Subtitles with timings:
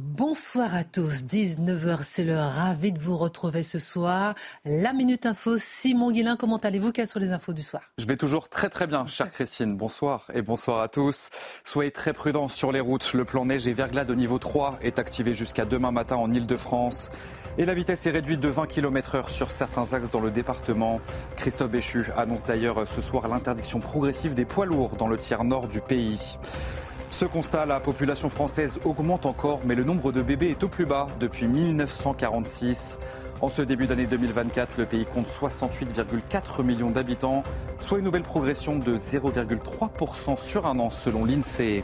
[0.00, 4.36] Bonsoir à tous, 19h, c'est l'heure, ravi de vous retrouver ce soir.
[4.64, 6.92] La Minute Info, Simon Guillain, comment allez-vous?
[6.92, 7.82] Quelles sont les infos du soir?
[7.98, 9.76] Je vais toujours très très bien, chère Christine.
[9.76, 11.30] Bonsoir et bonsoir à tous.
[11.64, 13.12] Soyez très prudents sur les routes.
[13.12, 17.10] Le plan neige et verglas de niveau 3 est activé jusqu'à demain matin en Ile-de-France.
[17.58, 21.00] Et la vitesse est réduite de 20 km heure sur certains axes dans le département.
[21.34, 25.66] Christophe Béchu annonce d'ailleurs ce soir l'interdiction progressive des poids lourds dans le tiers nord
[25.66, 26.38] du pays.
[27.10, 30.84] Ce constat, la population française augmente encore, mais le nombre de bébés est au plus
[30.84, 33.00] bas depuis 1946.
[33.40, 37.42] En ce début d'année 2024, le pays compte 68,4 millions d'habitants,
[37.80, 41.82] soit une nouvelle progression de 0,3% sur un an selon l'INSEE.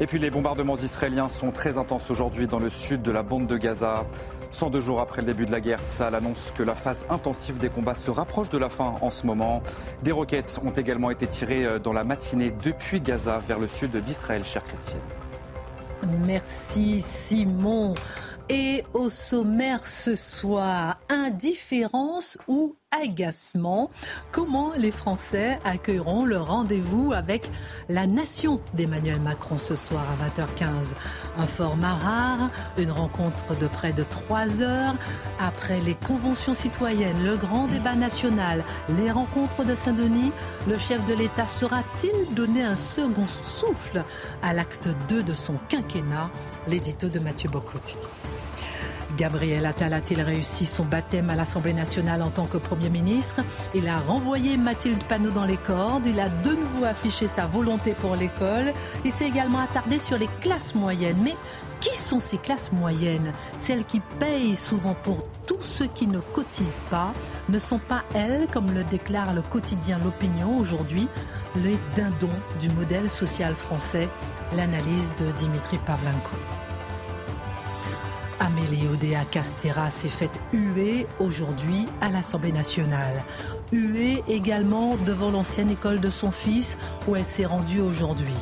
[0.00, 3.46] Et puis les bombardements israéliens sont très intenses aujourd'hui dans le sud de la bande
[3.46, 4.06] de Gaza.
[4.50, 7.68] 102 jours après le début de la guerre, ça annonce que la phase intensive des
[7.68, 9.62] combats se rapproche de la fin en ce moment.
[10.02, 13.94] Des roquettes ont également été tirées euh, dans la matinée depuis Gaza vers le sud
[13.96, 14.98] d'Israël, chère Christine.
[16.26, 17.94] Merci Simon.
[18.48, 23.90] Et au sommaire ce soir, indifférence ou agacement
[24.32, 27.48] Comment les Français accueilleront le rendez-vous avec
[27.88, 30.94] la nation d'Emmanuel Macron ce soir à 20h15
[31.38, 34.94] Un format rare, une rencontre de près de 3 heures.
[35.38, 38.64] Après les conventions citoyennes, le grand débat national,
[39.00, 40.32] les rencontres de Saint-Denis,
[40.68, 44.04] le chef de l'État sera-t-il donné un second souffle
[44.42, 46.30] à l'acte 2 de son quinquennat?
[46.66, 47.94] L'édito de Mathieu Bocoté.
[49.20, 53.42] Gabriel Attal a-t-il réussi son baptême à l'Assemblée nationale en tant que Premier ministre?
[53.74, 57.92] Il a renvoyé Mathilde Panot dans les cordes, il a de nouveau affiché sa volonté
[57.92, 58.72] pour l'école,
[59.04, 61.18] il s'est également attardé sur les classes moyennes.
[61.22, 61.36] Mais
[61.82, 63.34] qui sont ces classes moyennes?
[63.58, 67.12] Celles qui payent souvent pour tous ceux qui ne cotisent pas
[67.50, 71.08] ne sont pas elles, comme le déclare le quotidien L'Opinion aujourd'hui,
[71.56, 74.08] les dindons du modèle social français?
[74.56, 76.69] L'analyse de Dimitri Pavlenko.
[78.40, 83.22] Amélie Odea Castera s'est faite huer aujourd'hui à l'Assemblée nationale.
[83.70, 88.34] Huée également devant l'ancienne école de son fils où elle s'est rendue aujourd'hui.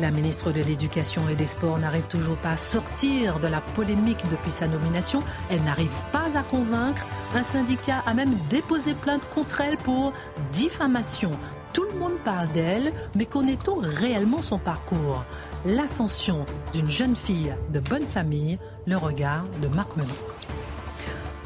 [0.00, 4.24] La ministre de l'Éducation et des Sports n'arrive toujours pas à sortir de la polémique
[4.30, 5.20] depuis sa nomination.
[5.50, 7.06] Elle n'arrive pas à convaincre.
[7.34, 10.14] Un syndicat a même déposé plainte contre elle pour
[10.50, 11.30] diffamation.
[11.74, 15.24] Tout le monde parle d'elle, mais connaît-on réellement son parcours?
[15.64, 20.14] L'ascension d'une jeune fille de bonne famille le regard de Marc Menon.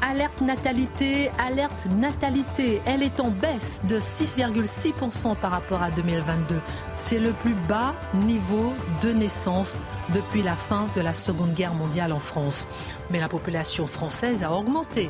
[0.01, 2.81] Alerte natalité, alerte natalité.
[2.85, 6.61] Elle est en baisse de 6,6% par rapport à 2022.
[6.97, 9.77] C'est le plus bas niveau de naissance
[10.13, 12.67] depuis la fin de la Seconde Guerre mondiale en France.
[13.09, 15.09] Mais la population française a augmenté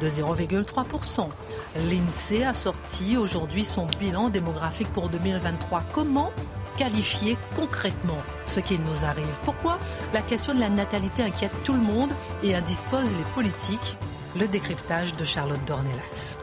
[0.00, 1.28] de 0,3%.
[1.76, 5.82] L'INSEE a sorti aujourd'hui son bilan démographique pour 2023.
[5.92, 6.30] Comment
[6.78, 9.38] qualifier concrètement ce qui nous arrive.
[9.42, 9.78] Pourquoi
[10.14, 12.10] la question de la natalité inquiète tout le monde
[12.42, 13.98] et indispose les politiques
[14.38, 16.38] Le décryptage de Charlotte Dornelas.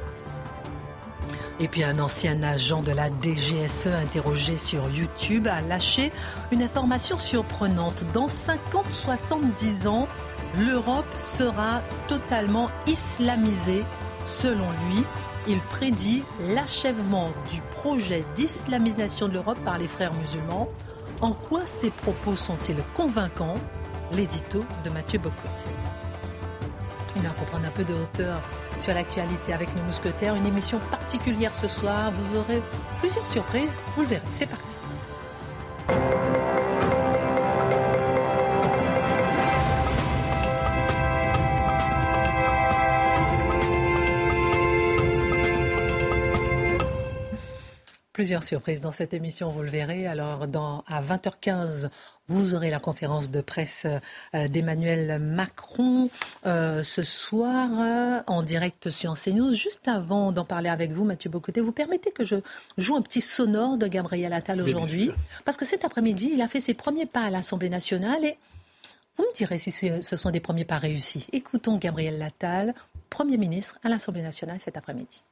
[1.61, 6.11] Et puis un ancien agent de la DGSE interrogé sur YouTube a lâché
[6.51, 8.03] une information surprenante.
[8.13, 10.09] Dans 50-70 ans,
[10.57, 13.85] l'Europe sera totalement islamisée,
[14.25, 15.03] selon lui.
[15.47, 16.23] Il prédit
[16.55, 20.67] l'achèvement du projet d'islamisation de l'Europe par les frères musulmans.
[21.21, 23.53] En quoi ces propos sont-ils convaincants?
[24.11, 25.65] L'édito de Mathieu Bocotti.
[27.15, 28.41] Il va prendre un peu de hauteur
[28.79, 30.33] sur l'actualité avec nos mousquetaires.
[30.33, 32.11] Une émission particulière ce soir.
[32.11, 32.63] Vous aurez
[33.01, 33.77] plusieurs surprises.
[33.95, 34.25] Vous le verrez.
[34.31, 34.81] C'est parti.
[48.15, 50.07] Plusieurs surprises dans cette émission, vous le verrez.
[50.07, 51.89] Alors, dans, à 20h15,
[52.29, 53.85] vous aurez la conférence de presse
[54.33, 56.09] euh, d'Emmanuel Macron
[56.45, 59.51] euh, ce soir euh, en direct sur CNews.
[59.51, 62.37] Juste avant d'en parler avec vous, Mathieu Bocoté, vous permettez que je
[62.77, 65.11] joue un petit sonore de Gabriel Attal aujourd'hui?
[65.43, 68.37] Parce que cet après-midi, il a fait ses premiers pas à l'Assemblée nationale et
[69.17, 71.27] vous me direz si ce sont des premiers pas réussis.
[71.33, 72.75] Écoutons Gabriel Attal,
[73.09, 75.25] Premier ministre à l'Assemblée nationale cet après-midi.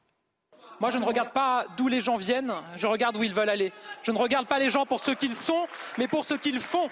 [0.84, 3.72] Moi, je ne regarde pas d'où les gens viennent, je regarde où ils veulent aller.
[4.02, 5.66] Je ne regarde pas les gens pour ce qu'ils sont,
[5.98, 6.90] mais pour ce qu'ils font.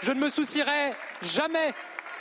[0.00, 1.72] Je ne me soucierai jamais,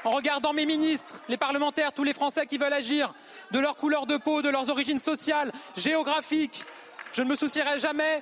[0.04, 3.12] en regardant mes ministres, les parlementaires, tous les Français qui veulent agir,
[3.50, 6.64] de leur couleur de peau, de leurs origines sociales, géographiques.
[7.12, 8.22] Je ne me soucierai jamais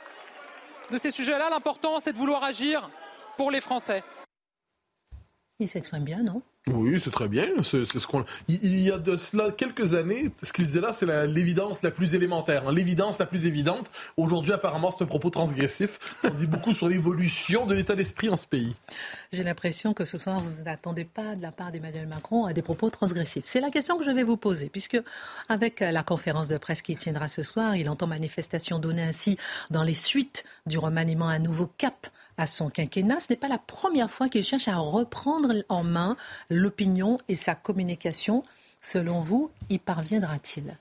[0.91, 1.49] de ces sujets-là.
[1.49, 2.89] L'important, c'est de vouloir agir
[3.35, 4.01] pour les Français.
[5.61, 6.41] Il s'exprime bien, non?
[6.67, 7.45] Oui, c'est très bien.
[7.61, 8.25] C'est, ce qu'on.
[8.47, 12.15] Il, y a de cela quelques années, ce qu'il disait là, c'est l'évidence la, plus
[12.15, 12.73] élémentaire, hein.
[12.73, 13.91] l'évidence la plus évidente.
[14.17, 15.99] Aujourd'hui, apparemment, c'est un propos transgressif.
[16.19, 18.75] Ça dit beaucoup sur l'évolution de l'état d'esprit en ce pays.
[19.31, 22.63] J'ai l'impression que ce soir, vous n'attendez pas de la part d'Emmanuel Macron à des
[22.63, 23.45] propos transgressifs.
[23.45, 24.99] C'est la question que je vais vous poser, puisque
[25.47, 29.37] avec la conférence de presse qui tiendra ce soir, il entend manifestation donner ainsi
[29.69, 32.07] dans les suites du remaniement un nouveau cap
[32.37, 33.19] à son quinquennat.
[33.19, 36.15] Ce n'est pas la première fois qu'il cherche à reprendre en main
[36.49, 38.43] l'opinion et sa communication.
[38.81, 40.77] Selon vous, y parviendra-t-il?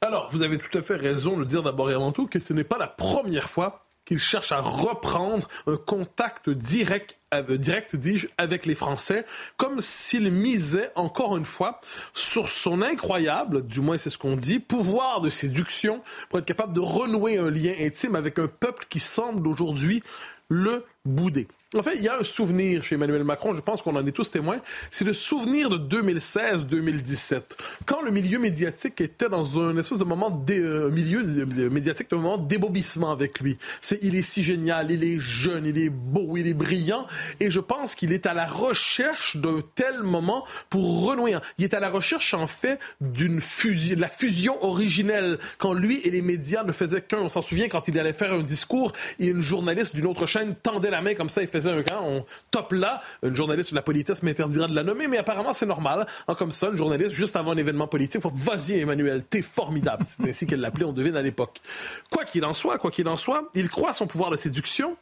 [0.00, 2.52] Alors, vous avez tout à fait raison de dire d'abord et avant tout que ce
[2.52, 8.26] n'est pas la première fois qu'il cherche à reprendre un contact direct euh, direct, dis-je,
[8.38, 9.24] avec les Français,
[9.56, 11.78] comme s'il misait encore une fois
[12.12, 16.72] sur son incroyable, du moins c'est ce qu'on dit, pouvoir de séduction pour être capable
[16.72, 20.02] de renouer un lien intime avec un peuple qui semble aujourd'hui
[20.50, 21.48] le bouder.
[21.78, 24.10] En fait, il y a un souvenir chez Emmanuel Macron, je pense qu'on en est
[24.10, 27.42] tous témoins, c'est le souvenir de 2016-2017,
[27.86, 31.22] quand le milieu médiatique était dans un espèce de moment, de, euh, milieu
[31.70, 33.56] médiatique, de moment débobissement avec lui.
[33.80, 37.06] C'est, il est si génial, il est jeune, il est beau, il est brillant,
[37.38, 41.36] et je pense qu'il est à la recherche d'un tel moment pour renouer.
[41.58, 46.00] Il est à la recherche, en fait, d'une fusion, de la fusion originelle, quand lui
[46.00, 47.18] et les médias ne faisaient qu'un.
[47.18, 48.90] On s'en souvient quand il allait faire un discours,
[49.20, 52.02] et une journaliste d'une autre chaîne tendait la main comme ça, il faisait un camp,
[52.02, 53.00] on top là.
[53.22, 56.06] Une journaliste de la politesse m'interdira de la nommer, mais apparemment c'est normal.
[56.38, 60.04] Comme ça, une journaliste, juste avant un événement politique, vas-y Emmanuel, t'es formidable.
[60.06, 61.60] C'est ainsi qu'elle l'appelait, on devine à l'époque.
[62.10, 64.96] Quoi qu'il en soit, quoi qu'il en soit, il croit son pouvoir de séduction,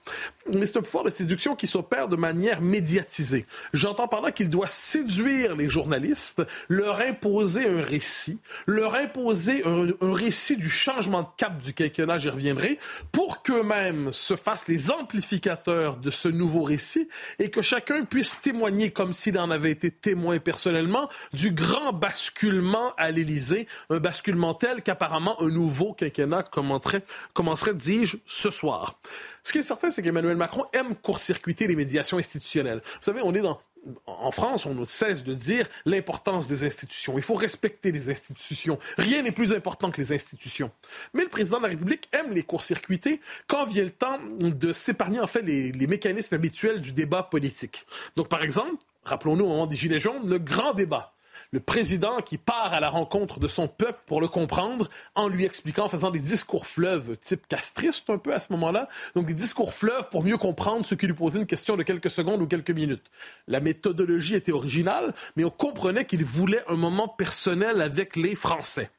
[0.52, 3.46] mais c'est un pouvoir de séduction qui s'opère de manière médiatisée.
[3.72, 9.88] J'entends par là qu'il doit séduire les journalistes, leur imposer un récit, leur imposer un,
[10.00, 12.78] un récit du changement de cap du quinquennat, j'y reviendrai,
[13.12, 17.08] pour qu'eux-mêmes se fassent les amplificateurs de ce nouveau récit
[17.38, 22.92] et que chacun puisse témoigner comme s'il en avait été témoin personnellement du grand basculement
[22.96, 27.02] à l'Élysée, un basculement tel qu'apparemment un nouveau quinquennat commencerait,
[27.34, 28.94] commencerait dis-je, ce soir.
[29.42, 32.80] Ce qui est certain, c'est qu'Emmanuel Macron aime court-circuiter les médiations institutionnelles.
[32.84, 33.60] Vous savez, on est dans
[34.06, 37.14] en France, on ne cesse de dire l'importance des institutions.
[37.16, 38.78] Il faut respecter les institutions.
[38.96, 40.70] Rien n'est plus important que les institutions.
[41.14, 45.20] Mais le président de la République aime les court-circuiter quand vient le temps de s'épargner
[45.20, 47.86] en fait les, les mécanismes habituels du débat politique.
[48.16, 51.14] Donc, par exemple, rappelons-nous au moment des Gilets jaunes, le grand débat
[51.50, 55.44] le président qui part à la rencontre de son peuple pour le comprendre en lui
[55.44, 58.88] expliquant, en faisant des discours fleuves type castriste un peu à ce moment-là.
[59.14, 62.10] Donc des discours fleuves pour mieux comprendre ce qui lui posait une question de quelques
[62.10, 63.04] secondes ou quelques minutes.
[63.46, 68.90] La méthodologie était originale, mais on comprenait qu'il voulait un moment personnel avec les Français.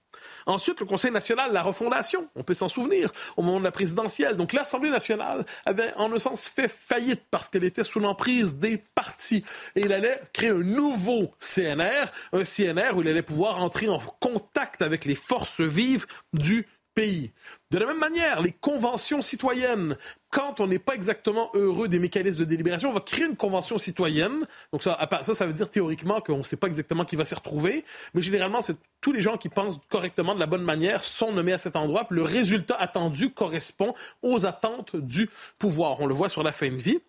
[0.50, 4.36] Ensuite, le Conseil national, la refondation, on peut s'en souvenir, au moment de la présidentielle.
[4.36, 8.84] Donc l'Assemblée nationale avait en un sens fait faillite parce qu'elle était sous l'emprise des
[8.96, 9.44] partis.
[9.76, 14.00] Et il allait créer un nouveau CNR, un CNR où il allait pouvoir entrer en
[14.20, 16.66] contact avec les forces vives du
[16.96, 17.32] pays.
[17.72, 19.96] De la même manière, les conventions citoyennes,
[20.30, 23.78] quand on n'est pas exactement heureux des mécanismes de délibération, on va créer une convention
[23.78, 24.48] citoyenne.
[24.72, 27.36] Donc ça, ça, ça veut dire théoriquement qu'on ne sait pas exactement qui va s'y
[27.36, 27.84] retrouver,
[28.14, 31.54] mais généralement, c'est tous les gens qui pensent correctement de la bonne manière sont nommés
[31.54, 32.06] à cet endroit.
[32.10, 36.02] Le résultat attendu correspond aux attentes du pouvoir.
[36.02, 37.00] On le voit sur la fin de vie.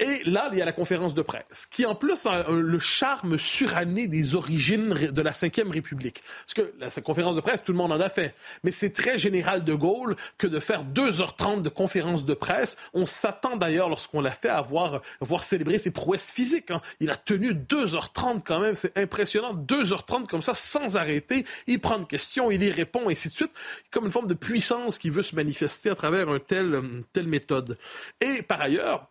[0.00, 3.38] Et là, il y a la conférence de presse, qui en plus a le charme
[3.38, 6.22] suranné des origines de la Ve République.
[6.44, 8.34] Parce que la conférence de presse, tout le monde en a fait.
[8.64, 12.45] Mais c'est très général de Gaulle que de faire 2h30 de conférence de presse.
[12.94, 15.02] On s'attend d'ailleurs, lorsqu'on l'a fait, à voir,
[15.40, 16.70] célébrer ses prouesses physiques.
[16.70, 16.80] Hein.
[17.00, 19.54] Il a tenu 2h30 quand même, c'est impressionnant.
[19.54, 21.44] 2h30 comme ça, sans arrêter.
[21.66, 23.52] Il prend une question, il y répond, et ainsi de suite.
[23.90, 27.78] Comme une forme de puissance qui veut se manifester à travers une telle méthode.
[28.20, 29.08] Et par ailleurs,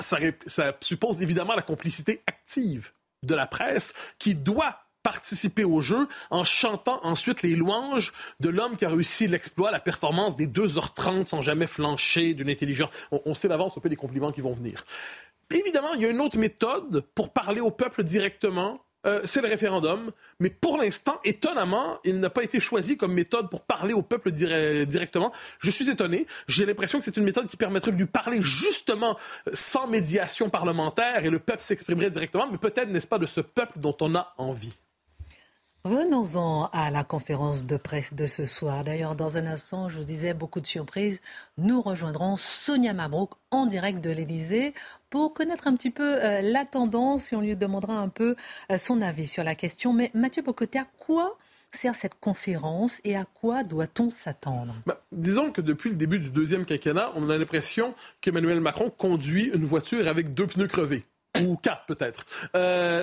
[0.00, 0.18] ça,
[0.80, 2.92] suppose évidemment la complicité active
[3.24, 8.76] de la presse qui doit participer au jeu en chantant ensuite les louanges de l'homme
[8.76, 12.90] qui a réussi l'exploit, la performance des 2h30 sans jamais flancher d'une intelligence.
[13.10, 14.84] On, sait d'avance un peu les compliments qui vont venir.
[15.50, 19.48] Évidemment, il y a une autre méthode pour parler au peuple directement euh, c'est le
[19.48, 20.10] référendum.
[20.40, 24.32] Mais pour l'instant, étonnamment, il n'a pas été choisi comme méthode pour parler au peuple
[24.32, 25.32] directement.
[25.60, 26.26] Je suis étonné.
[26.48, 30.50] J'ai l'impression que c'est une méthode qui permettrait de lui parler justement euh, sans médiation
[30.50, 32.48] parlementaire et le peuple s'exprimerait directement.
[32.50, 34.74] Mais peut-être n'est-ce pas de ce peuple dont on a envie.
[35.88, 38.84] Venons-en à la conférence de presse de ce soir.
[38.84, 41.22] D'ailleurs, dans un instant, je vous disais beaucoup de surprises.
[41.56, 44.74] Nous rejoindrons Sonia Mabrouk en direct de l'Élysée
[45.08, 48.36] pour connaître un petit peu euh, la tendance et on lui demandera un peu
[48.70, 49.94] euh, son avis sur la question.
[49.94, 51.38] Mais Mathieu Bocoté, à quoi
[51.70, 54.74] sert cette conférence et à quoi doit-on s'attendre?
[54.84, 59.50] Bah, Disons que depuis le début du deuxième quinquennat, on a l'impression qu'Emmanuel Macron conduit
[59.54, 61.06] une voiture avec deux pneus crevés.
[61.42, 62.24] Ou quatre peut-être,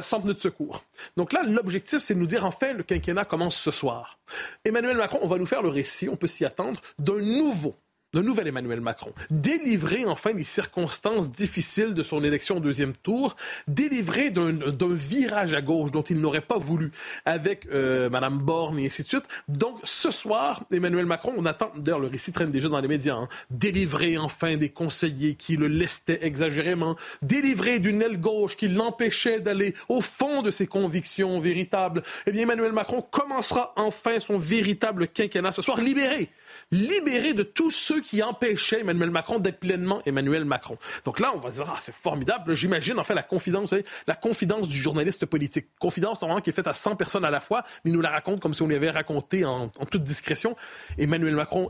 [0.04, 0.84] sans pneus de secours.
[1.18, 4.18] Donc là, l'objectif, c'est de nous dire enfin, le quinquennat commence ce soir.
[4.64, 7.76] Emmanuel Macron, on va nous faire le récit, on peut s'y attendre, d'un nouveau
[8.16, 13.36] le nouvel Emmanuel Macron, délivrer enfin les circonstances difficiles de son élection au deuxième tour,
[13.68, 14.54] délivré d'un
[14.94, 16.92] virage à gauche dont il n'aurait pas voulu
[17.26, 19.26] avec euh, Madame Borne et ainsi de suite.
[19.50, 23.16] Donc ce soir, Emmanuel Macron, on attend, d'ailleurs le récit traîne déjà dans les médias,
[23.16, 29.42] hein, délivrer enfin des conseillers qui le lestaient exagérément, délivrer d'une aile gauche qui l'empêchait
[29.42, 32.02] d'aller au fond de ses convictions véritables.
[32.28, 36.30] Eh bien Emmanuel Macron commencera enfin son véritable quinquennat ce soir, libéré
[36.72, 40.78] libéré de tous ceux qui empêchaient Emmanuel Macron d'être pleinement Emmanuel Macron.
[41.06, 42.54] Donc là, on va dire, ah, c'est formidable.
[42.54, 43.74] J'imagine, en fait, la confidence,
[44.08, 45.68] la confidence du journaliste politique.
[45.80, 48.10] Confidence, normalement, qui est faite à 100 personnes à la fois, mais il nous la
[48.10, 50.56] raconte comme si on lui avait raconté en, en toute discrétion.
[50.98, 51.70] Emmanuel Macron,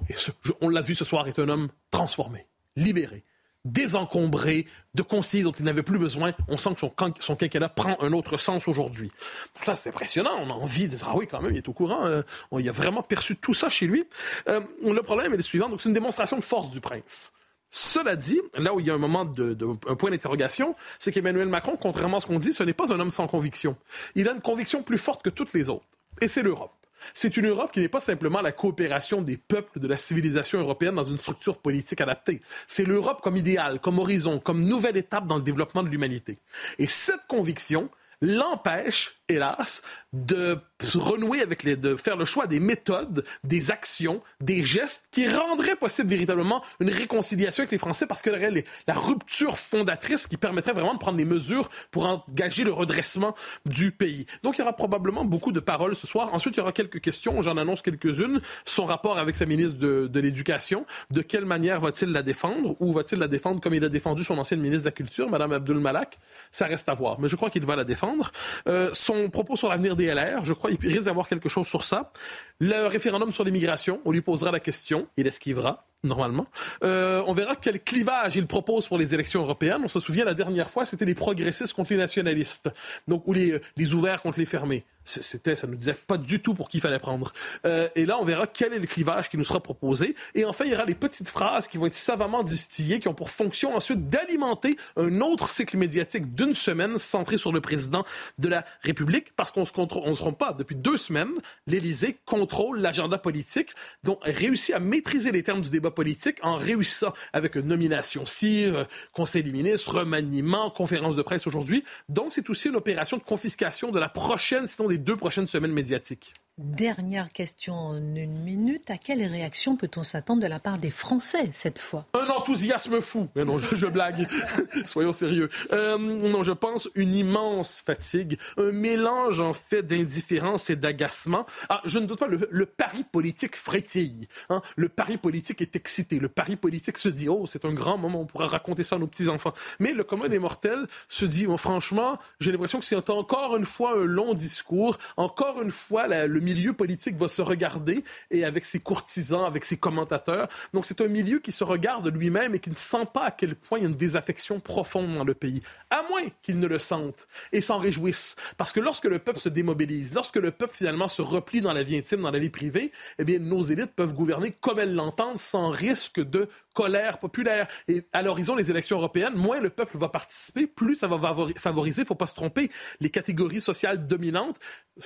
[0.62, 3.24] on l'a vu ce soir, est un homme transformé, libéré
[3.65, 6.34] désencombré de conseillers dont il n'avait plus besoin.
[6.48, 9.12] On sent que son, son quinquennat prend un autre sens aujourd'hui.
[9.55, 10.38] Donc là, c'est impressionnant.
[10.41, 12.05] On a envie de dire, ah oui, quand même, il est au courant.
[12.05, 14.05] Euh, on, il a vraiment perçu tout ça chez lui.
[14.48, 15.67] Euh, le problème est le suivant.
[15.67, 17.31] Donc, c'est une démonstration de force du prince.
[17.72, 19.57] Cela dit, là où il y a un moment de,
[19.89, 23.00] un point d'interrogation, c'est qu'Emmanuel Macron, contrairement à ce qu'on dit, ce n'est pas un
[23.00, 23.75] homme sans conviction.
[24.15, 25.86] Il a une conviction plus forte que toutes les autres.
[26.22, 26.72] Et c'est l'Europe.
[27.13, 30.95] C'est une Europe qui n'est pas simplement la coopération des peuples de la civilisation européenne
[30.95, 32.41] dans une structure politique adaptée.
[32.67, 36.39] C'est l'Europe comme idéal, comme horizon, comme nouvelle étape dans le développement de l'humanité.
[36.79, 37.89] Et cette conviction
[38.21, 39.82] l'empêche, hélas,
[40.13, 40.60] de
[40.94, 45.75] renouer avec les, de faire le choix des méthodes, des actions, des gestes qui rendraient
[45.75, 50.94] possible véritablement une réconciliation avec les Français parce que la rupture fondatrice qui permettrait vraiment
[50.94, 54.25] de prendre des mesures pour engager le redressement du pays.
[54.44, 56.34] Donc il y aura probablement beaucoup de paroles ce soir.
[56.34, 57.41] Ensuite, il y aura quelques questions.
[57.41, 58.41] J'en annonce quelques-unes.
[58.65, 60.86] Son rapport avec sa ministre de, de l'Éducation.
[61.12, 62.75] De quelle manière va-t-il la défendre?
[62.79, 63.62] Ou va-t-il la défendre?
[63.62, 66.20] Comme il a défendu son ancienne ministre de la Culture, Mme Abdul Malak?
[66.51, 67.20] Ça reste à voir.
[67.20, 68.32] Mais je crois qu'il va la défendre.
[68.67, 71.84] Euh, son propos sur l'avenir des LR, je crois il risque d'avoir quelque chose sur
[71.84, 72.12] ça.
[72.59, 76.45] Le référendum sur l'immigration, on lui posera la question, il esquivera normalement.
[76.83, 79.81] Euh, on verra quel clivage il propose pour les élections européennes.
[79.83, 82.69] On se souvient la dernière fois, c'était les progressistes contre les nationalistes,
[83.07, 84.85] donc ou les, les ouverts contre les fermés.
[85.07, 87.31] C'était, ça ne disait pas du tout pour qui il fallait prendre.
[87.65, 90.15] Euh, et là, on verra quel est le clivage qui nous sera proposé.
[90.33, 93.13] Et enfin, il y aura les petites phrases qui vont être savamment distillées, qui ont
[93.13, 98.03] pour fonction ensuite d'alimenter un autre cycle médiatique d'une semaine centré sur le président
[98.39, 100.53] de la République, parce qu'on se on se trompe pas.
[100.53, 101.33] Depuis deux semaines,
[101.67, 103.72] l'Élysée contrôle l'agenda politique,
[104.04, 108.66] donc réussit à maîtriser les termes du débat politique en réussissant avec une nomination ci,
[108.66, 108.84] euh,
[109.14, 111.84] conseil des ministres, remaniement, conférence de presse aujourd'hui.
[112.08, 115.74] Donc, c'est aussi une opération de confiscation de la prochaine, sinon des deux prochaines semaines
[115.74, 116.34] médiatiques.
[116.57, 118.89] Dernière question en une minute.
[118.89, 122.05] À quelle réaction peut-on s'attendre de la part des Français cette fois?
[122.13, 123.27] Un enthousiasme fou.
[123.35, 124.25] Non, je, blague.
[124.85, 125.50] Soyons sérieux.
[125.74, 131.45] Euh, non, je pense une immense fatigue, un mélange en fait d'indifférence et d'agacement.
[131.67, 134.29] Ah, je ne doute pas, le, pari politique frétille.
[134.50, 134.62] Hein?
[134.77, 136.19] Le pari politique est excité.
[136.19, 139.00] Le pari politique se dit, oh, c'est un grand moment, on pourra raconter ça à
[139.00, 139.53] nos petits-enfants.
[139.81, 143.65] Mais le commun des mortels se dit, oh, franchement, j'ai l'impression que c'est encore une
[143.65, 148.64] fois un long discours, encore une fois le milieu politique va se regarder et avec
[148.64, 150.48] ses courtisans, avec ses commentateurs.
[150.74, 153.56] Donc c'est un milieu qui se regarde lui-même et qui ne sent pas à quel
[153.56, 155.62] point il y a une désaffection profonde dans le pays.
[155.90, 158.36] À moins qu'il ne le sente et s'en réjouisse.
[158.58, 161.84] Parce que lorsque le peuple se démobilise, lorsque le peuple finalement se replie dans la
[161.84, 165.38] vie intime, dans la vie privée, eh bien nos élites peuvent gouverner comme elles l'entendent
[165.38, 167.68] sans risque de colère populaire.
[167.88, 172.02] Et à l'horizon des élections européennes, moins le peuple va participer, plus ça va favoriser,
[172.02, 174.60] il ne faut pas se tromper, les catégories sociales dominantes,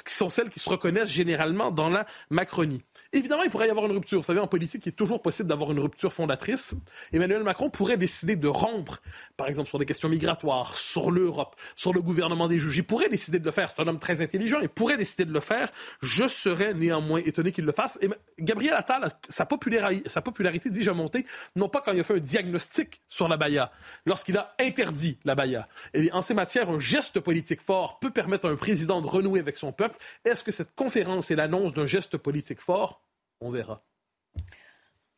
[0.06, 1.29] qui sont celles qui se reconnaissent généralement
[1.72, 2.84] dans la Macronie.
[3.12, 4.20] Évidemment, il pourrait y avoir une rupture.
[4.20, 6.76] Vous savez, en politique, il est toujours possible d'avoir une rupture fondatrice.
[7.12, 9.02] Emmanuel Macron pourrait décider de rompre,
[9.36, 12.78] par exemple, sur des questions migratoires, sur l'Europe, sur le gouvernement des juges.
[12.78, 13.70] Il pourrait décider de le faire.
[13.70, 14.60] C'est un homme très intelligent.
[14.62, 15.70] Il pourrait décider de le faire.
[16.04, 17.98] Je serais néanmoins étonné qu'il le fasse.
[18.02, 21.26] Et Gabriel Attal, sa popularité, sa popularité déjà montée,
[21.56, 23.72] non pas quand il a fait un diagnostic sur la Baïa,
[24.06, 25.68] lorsqu'il a interdit la Baïa.
[25.96, 29.08] Et eh en ces matières, un geste politique fort peut permettre à un président de
[29.08, 29.98] renouer avec son peuple.
[30.26, 32.99] Est-ce que cette conférence est l'annonce d'un geste politique fort?
[33.42, 33.82] On verra.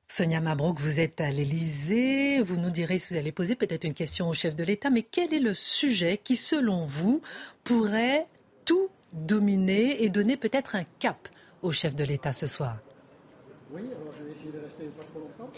[0.07, 2.41] Sonia Mabrouk, vous êtes à l'Élysée.
[2.41, 4.89] Vous nous direz si vous allez poser peut-être une question au chef de l'État.
[4.89, 7.21] Mais quel est le sujet qui, selon vous,
[7.63, 8.27] pourrait
[8.65, 11.29] tout dominer et donner peut-être un cap
[11.61, 12.77] au chef de l'État ce soir?
[13.73, 15.49] Oui, alors je vais essayer de rester trop longtemps.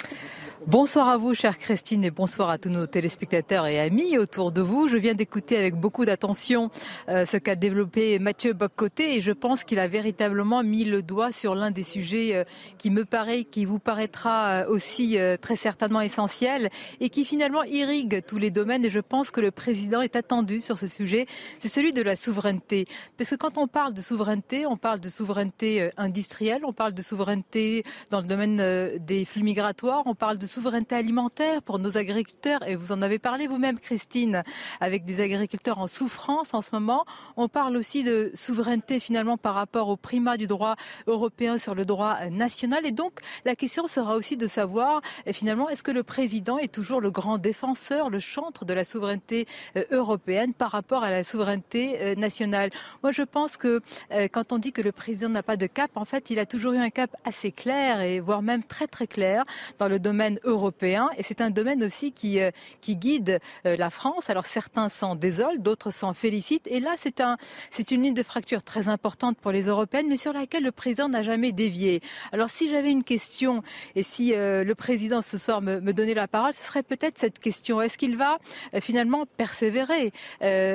[0.67, 4.61] Bonsoir à vous, chère Christine, et bonsoir à tous nos téléspectateurs et amis autour de
[4.61, 4.87] vous.
[4.87, 6.69] Je viens d'écouter avec beaucoup d'attention
[7.09, 11.31] euh, ce qu'a développé Mathieu Boccoté et je pense qu'il a véritablement mis le doigt
[11.31, 12.43] sur l'un des sujets euh,
[12.77, 18.23] qui me paraît, qui vous paraîtra euh, aussi très certainement essentiel et qui finalement irrigue
[18.27, 18.85] tous les domaines.
[18.85, 21.25] Et je pense que le président est attendu sur ce sujet.
[21.57, 22.85] C'est celui de la souveraineté.
[23.17, 27.01] Parce que quand on parle de souveraineté, on parle de souveraineté industrielle, on parle de
[27.01, 32.67] souveraineté dans le domaine des flux migratoires, on parle de souveraineté alimentaire pour nos agriculteurs,
[32.67, 34.43] et vous en avez parlé vous-même, Christine,
[34.79, 37.05] avec des agriculteurs en souffrance en ce moment.
[37.37, 40.75] On parle aussi de souveraineté finalement par rapport au primat du droit
[41.07, 42.85] européen sur le droit national.
[42.85, 47.01] Et donc, la question sera aussi de savoir, finalement, est-ce que le président est toujours
[47.01, 52.01] le grand défenseur, le chantre de la souveraineté euh, européenne par rapport à la souveraineté
[52.01, 52.69] euh, nationale?
[53.01, 53.81] Moi, je pense que
[54.11, 56.45] euh, quand on dit que le président n'a pas de cap, en fait, il a
[56.45, 59.43] toujours eu un cap assez clair et voire même très très clair
[59.79, 63.89] dans le domaine européen et c'est un domaine aussi qui, euh, qui guide euh, la
[63.89, 64.29] France.
[64.29, 67.37] Alors certains s'en désolent, d'autres s'en félicitent et là c'est un,
[67.69, 71.09] c'est une ligne de fracture très importante pour les européennes mais sur laquelle le président
[71.09, 72.01] n'a jamais dévié.
[72.31, 73.63] Alors si j'avais une question
[73.95, 77.17] et si euh, le président ce soir me, me, donnait la parole, ce serait peut-être
[77.17, 77.81] cette question.
[77.81, 78.37] Est-ce qu'il va
[78.81, 80.11] finalement persévérer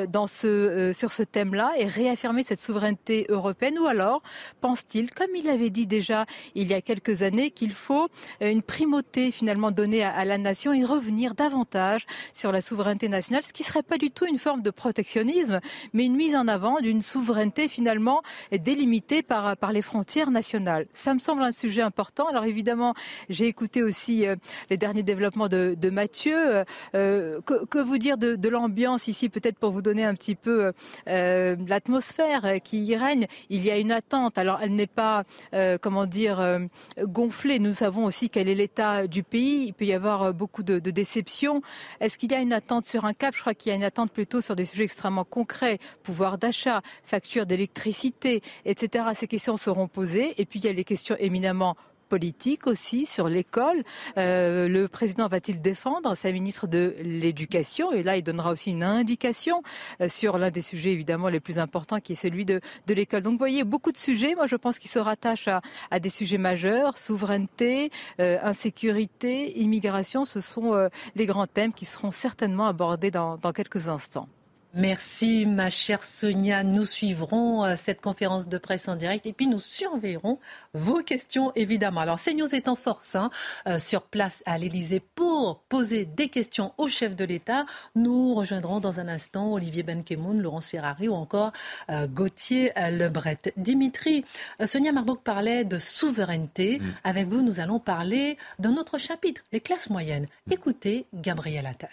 [0.09, 3.79] dans ce, sur ce thème-là et réaffirmer cette souveraineté européenne?
[3.79, 4.23] Ou alors
[4.61, 8.09] pense-t-il, comme il l'avait dit déjà il y a quelques années, qu'il faut
[8.41, 13.53] une primauté finalement donner à, la nation et revenir davantage sur la souveraineté nationale, ce
[13.53, 15.61] qui serait pas du tout une forme de protectionnisme,
[15.93, 18.23] mais une mise en avant d'une souveraineté finalement
[18.53, 20.87] délimitée par, les frontières nationales.
[20.93, 22.27] Ça me semble un sujet important.
[22.29, 22.95] Alors évidemment,
[23.29, 24.37] j'ai écouté aussi euh,
[24.71, 26.65] les derniers développements de, Mathieu.
[26.95, 30.73] Euh, que, vous dire de, l'ambiance ici, peut-être pour vous donner un petit peu
[31.09, 33.27] euh, l'atmosphère qui y règne?
[33.51, 34.39] Il y a une attente.
[34.39, 35.25] Alors elle n'est pas,
[35.55, 36.59] euh, comment dire,
[37.05, 37.59] gonflée.
[37.59, 40.79] Nous savons aussi quel est l'état du pays il peut y avoir euh, beaucoup de,
[40.79, 41.63] de déceptions.
[42.01, 43.35] Est-ce qu'il y a une attente sur un cap?
[43.35, 46.83] Je crois qu'il y a une attente plutôt sur des sujets extrêmement concrets, pouvoir d'achat,
[47.05, 49.07] facture d'électricité, etc.
[49.15, 50.41] Ces questions seront posées.
[50.41, 51.77] Et puis il y a les questions éminemment
[52.09, 53.85] politique aussi sur l'école.
[54.17, 57.93] Euh, le président va-t-il défendre sa ministre de l'Éducation?
[57.93, 59.63] Et là, il donnera aussi une indication
[60.01, 63.23] euh, sur l'un des sujets évidemment les plus importants, qui est celui de, l'école.
[63.23, 64.35] Donc, vous voyez, beaucoup de sujets.
[64.35, 65.49] Moi, je pense qu'ils se rattachent
[65.91, 70.25] à, des sujets majeurs souveraineté, euh, insécurité, immigration.
[70.25, 74.29] Ce sont euh, les grands thèmes qui seront certainement abordés dans quelques instants.
[74.75, 76.63] Merci ma chère Sonia.
[76.63, 80.39] Nous suivrons euh, cette conférence de presse en direct et puis nous surveillerons
[80.75, 82.01] vos questions évidemment.
[82.01, 83.31] Alors CNews est en force hein,
[83.67, 87.65] euh, sur place à l'Elysée pour poser des questions au chef de l'État.
[87.95, 91.53] Nous rejoindrons dans un instant Olivier Benkemoun, Laurence Ferrari ou encore
[91.91, 93.41] euh, Gauthier Lebret.
[93.57, 94.27] Dimitri,
[94.65, 96.79] Sonia Marbouk parlait de souveraineté.
[96.79, 96.85] Mm.
[97.05, 100.27] Avec vous, nous allons parler d'un autre chapitre, les classes moyennes.
[100.47, 100.53] Mm.
[100.53, 101.89] Écoutez Gabriel Attal.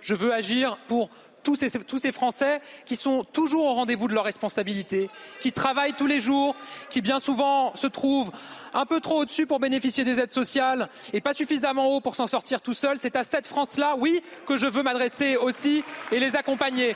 [0.00, 1.10] Je veux agir pour
[1.42, 5.10] tous ces, Français qui sont toujours au rendez-vous de leurs responsabilités,
[5.40, 6.56] qui travaillent tous les jours,
[6.90, 8.30] qui bien souvent se trouvent
[8.74, 12.26] un peu trop au-dessus pour bénéficier des aides sociales et pas suffisamment haut pour s'en
[12.26, 12.98] sortir tout seul.
[13.00, 15.82] C'est à cette France-là, oui, que je veux m'adresser aussi
[16.12, 16.94] et les accompagner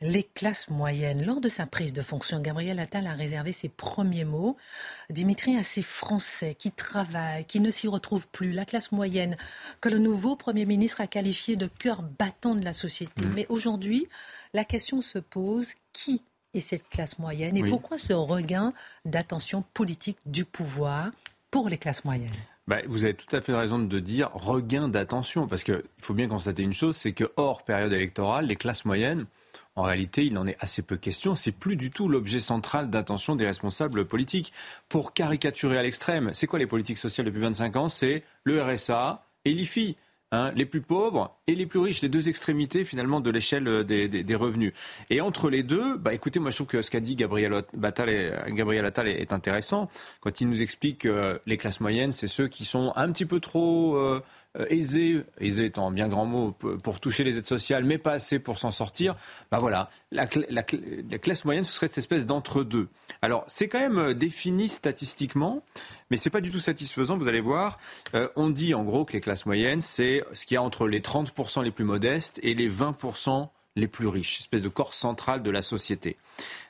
[0.00, 1.24] les classes moyennes.
[1.24, 4.56] Lors de sa prise de fonction, Gabriel Attal a réservé ses premiers mots,
[5.10, 9.36] Dimitri, à ces Français qui travaillent, qui ne s'y retrouvent plus, la classe moyenne,
[9.80, 13.26] que le nouveau Premier ministre a qualifié de cœur battant de la société.
[13.26, 13.32] Mmh.
[13.34, 14.06] Mais aujourd'hui,
[14.54, 16.22] la question se pose, qui
[16.54, 18.72] est cette classe moyenne et pourquoi ce regain
[19.04, 21.10] d'attention politique du pouvoir
[21.50, 22.30] pour les classes moyennes?
[22.66, 26.28] Bah, vous avez tout à fait raison de dire regain d'attention, parce qu'il faut bien
[26.28, 29.26] constater une chose, c'est que hors période électorale, les classes moyennes
[29.76, 31.34] en réalité, il en est assez peu question.
[31.34, 34.52] C'est plus du tout l'objet central d'attention des responsables politiques.
[34.88, 37.88] Pour caricaturer à l'extrême, c'est quoi les politiques sociales depuis 25 ans?
[37.88, 39.96] C'est le RSA et l'IFI.
[40.32, 43.82] Hein, les plus pauvres et les plus riches, les deux extrémités finalement de l'échelle euh,
[43.82, 44.72] des, revenus.
[45.10, 48.44] Et entre les deux, bah, écoutez, moi je trouve que ce qu'a dit Gabriel, Attal,
[48.50, 49.88] Gabriel Attal est, est, intéressant
[50.20, 53.40] quand il nous explique que les classes moyennes, c'est ceux qui sont un petit peu
[53.40, 54.22] trop euh,
[54.58, 56.50] euh, aisé, aisé étant un bien grand mot
[56.82, 59.14] pour toucher les aides sociales, mais pas assez pour s'en sortir,
[59.52, 60.64] bah voilà, la, la,
[61.08, 62.88] la, classe moyenne, ce serait cette espèce d'entre-deux.
[63.22, 65.62] Alors, c'est quand même euh, défini statistiquement,
[66.10, 67.78] mais c'est pas du tout satisfaisant, vous allez voir.
[68.16, 70.88] Euh, on dit en gros que les classes moyennes, c'est ce qui y a entre
[70.88, 75.44] les 30% les plus modestes et les 20% les plus riches, espèce de corps central
[75.44, 76.16] de la société.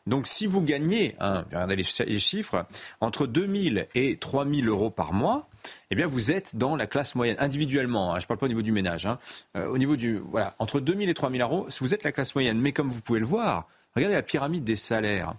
[0.06, 2.66] Donc si vous gagnez, hein, regardez les chiffres,
[3.00, 5.48] entre 2000 et 3000 euros par mois,
[5.90, 8.48] eh bien vous êtes dans la classe moyenne, individuellement, hein, je ne parle pas au
[8.48, 9.18] niveau du ménage, hein,
[9.56, 10.18] euh, au niveau du...
[10.18, 13.20] Voilà, entre 2000 et 3000 euros, vous êtes la classe moyenne, mais comme vous pouvez
[13.20, 15.34] le voir, regardez la pyramide des salaires.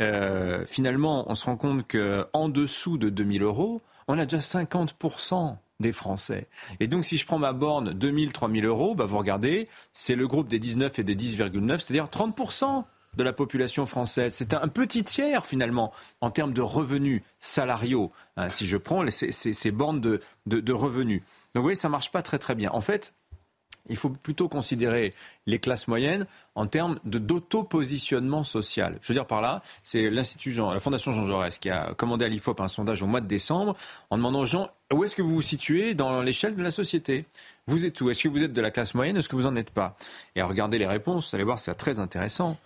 [0.00, 5.56] euh, finalement, on se rend compte qu'en dessous de 2000 euros, on a déjà 50%
[5.80, 6.46] des Français.
[6.80, 10.26] Et donc, si je prends ma borne 2000, 3000 euros, bah, vous regardez, c'est le
[10.26, 12.84] groupe des 19 et des 10,9, c'est-à-dire 30%
[13.18, 14.32] de la population française.
[14.32, 19.32] C'est un petit tiers, finalement, en termes de revenus salariaux, hein, si je prends ces,
[19.32, 21.20] ces, bornes de, de, revenus.
[21.20, 22.70] Donc, vous voyez, ça marche pas très, très bien.
[22.72, 23.12] En fait,
[23.88, 25.14] il faut plutôt considérer
[25.46, 28.98] les classes moyennes en termes d'auto-positionnement social.
[29.00, 32.28] Je veux dire par là, c'est l'Institut la Fondation Jean Jaurès qui a commandé à
[32.28, 33.76] l'IFOP un sondage au mois de décembre
[34.10, 37.24] en demandant aux gens où est-ce que vous vous situez dans l'échelle de la société?
[37.66, 38.10] Vous êtes où?
[38.10, 39.16] Est-ce que vous êtes de la classe moyenne?
[39.16, 39.96] Est-ce que vous n'en êtes pas?
[40.36, 42.58] Et à regarder les réponses, vous allez voir, c'est très intéressant.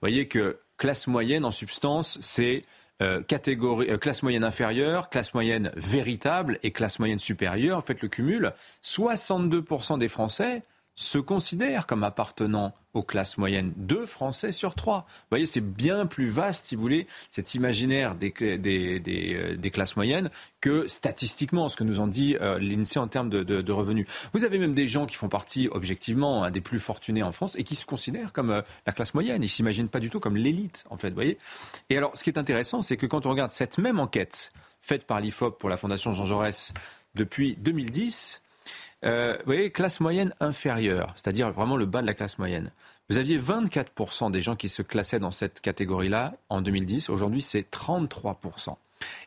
[0.00, 2.62] Voyez que classe moyenne, en substance, c'est
[3.02, 7.84] euh, catégorie, euh, classe moyenne inférieure, classe moyenne véritable et classe moyenne supérieure.
[7.84, 8.52] Faites le cumul.
[8.82, 10.62] 62% des Français
[11.00, 13.72] se considèrent comme appartenant aux classes moyennes.
[13.76, 15.06] Deux Français sur trois.
[15.08, 20.28] Vous voyez, c'est bien plus vaste, si vous voulez, cet imaginaire des, euh, classes moyennes
[20.60, 24.06] que statistiquement, ce que nous en dit euh, l'INSEE en termes de, revenus.
[24.34, 27.64] Vous avez même des gens qui font partie, objectivement, des plus fortunés en France et
[27.64, 29.42] qui se considèrent comme euh, la classe moyenne.
[29.42, 31.08] Ils s'imaginent pas du tout comme l'élite, en fait.
[31.08, 31.38] Vous voyez
[31.88, 35.06] et alors, ce qui est intéressant, c'est que quand on regarde cette même enquête faite
[35.06, 36.74] par l'IFOP pour la Fondation Jean Jaurès
[37.14, 38.42] depuis 2010,
[39.04, 42.70] euh, vous voyez, classe moyenne inférieure, c'est-à-dire vraiment le bas de la classe moyenne.
[43.08, 47.08] Vous aviez 24% des gens qui se classaient dans cette catégorie-là en 2010.
[47.10, 48.76] Aujourd'hui, c'est 33%.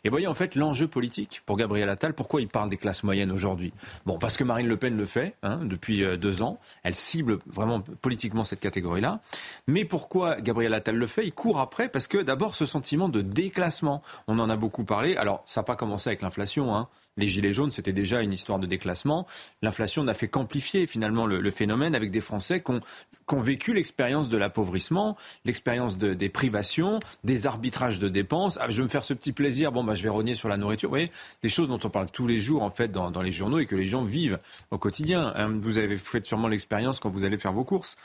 [0.04, 2.14] Et voyez en fait l'enjeu politique pour Gabriel Attal.
[2.14, 3.74] Pourquoi il parle des classes moyennes aujourd'hui?
[4.06, 6.60] Bon, parce que Marine Le Pen le fait hein, depuis euh, deux ans.
[6.84, 9.22] Elle cible vraiment politiquement cette catégorie-là.
[9.68, 11.26] Mais pourquoi Gabriel Attal le fait?
[11.26, 14.02] Il court après parce que d'abord ce sentiment de déclassement.
[14.28, 15.16] On en a beaucoup parlé.
[15.18, 16.76] Alors ça n'a pas commencé avec l'inflation.
[16.76, 19.28] Hein les gilets jaunes, c'était déjà une histoire de déclassement.
[19.62, 24.38] L'inflation n'a fait qu'amplifier finalement le, phénomène avec des Français qui ont, vécu l'expérience de
[24.38, 28.58] l'appauvrissement, l'expérience des privations, des arbitrages de dépenses.
[28.62, 30.58] Ah, je vais me faire ce petit plaisir, bon, bah, je vais rogner sur la
[30.58, 30.90] nourriture.
[30.90, 33.60] Vous voyez, des choses dont on parle tous les jours en fait dans, les journaux
[33.60, 34.40] et que les gens vivent
[34.72, 35.34] au quotidien.
[35.36, 35.58] Hein.
[35.60, 37.96] Vous avez fait sûrement l'expérience quand vous allez faire vos courses.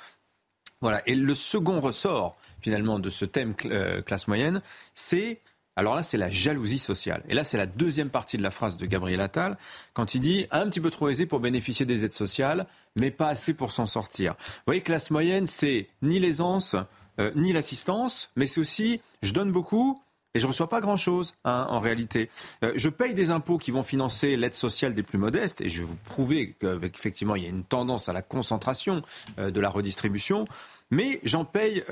[0.80, 1.02] Voilà.
[1.06, 4.62] Et le second ressort finalement de ce thème euh, classe moyenne,
[4.94, 5.40] c'est
[5.78, 7.22] alors là, c'est la jalousie sociale.
[7.28, 9.56] Et là, c'est la deuxième partie de la phrase de Gabriel Attal,
[9.94, 13.28] quand il dit un petit peu trop aisé pour bénéficier des aides sociales, mais pas
[13.28, 14.34] assez pour s'en sortir.
[14.40, 16.74] Vous voyez, classe moyenne, c'est ni l'aisance,
[17.20, 20.02] euh, ni l'assistance, mais c'est aussi je donne beaucoup,
[20.34, 22.28] et je ne reçois pas grand-chose hein, en réalité.
[22.64, 25.78] Euh, je paye des impôts qui vont financer l'aide sociale des plus modestes, et je
[25.78, 29.02] vais vous prouver qu'effectivement il y a une tendance à la concentration
[29.38, 30.44] euh, de la redistribution,
[30.90, 31.84] mais j'en paye,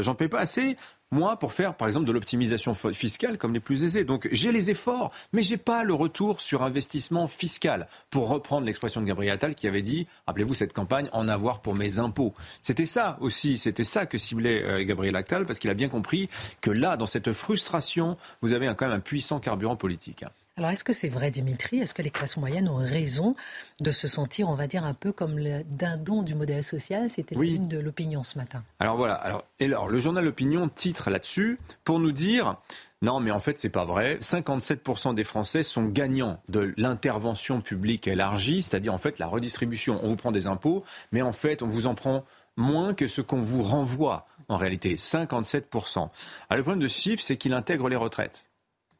[0.00, 0.76] j'en paye pas assez
[1.12, 4.04] moi, pour faire, par exemple, de l'optimisation fiscale comme les plus aisés.
[4.04, 7.88] Donc, j'ai les efforts, mais j'ai pas le retour sur investissement fiscal.
[8.10, 11.74] Pour reprendre l'expression de Gabriel Attal qui avait dit, rappelez-vous cette campagne, en avoir pour
[11.74, 12.32] mes impôts.
[12.62, 16.28] C'était ça aussi, c'était ça que ciblait euh, Gabriel Attal, parce qu'il a bien compris
[16.60, 20.24] que là, dans cette frustration, vous avez quand même un puissant carburant politique.
[20.60, 21.78] Alors, est-ce que c'est vrai, Dimitri?
[21.78, 23.34] Est-ce que les classes moyennes ont raison
[23.80, 27.10] de se sentir, on va dire, un peu comme le dindon du modèle social?
[27.10, 27.58] C'était oui.
[27.58, 28.62] de l'opinion ce matin.
[28.78, 29.14] Alors voilà.
[29.14, 32.56] Alors, et alors, le journal Opinion titre là-dessus pour nous dire.
[33.00, 34.18] Non, mais en fait, c'est pas vrai.
[34.20, 39.98] 57% des Français sont gagnants de l'intervention publique élargie, c'est-à-dire en fait la redistribution.
[40.02, 42.26] On vous prend des impôts, mais en fait, on vous en prend
[42.58, 44.26] moins que ce qu'on vous renvoie.
[44.48, 45.96] En réalité, 57%.
[45.96, 46.10] Alors,
[46.50, 48.49] le problème de ce chiffre, c'est qu'il intègre les retraites.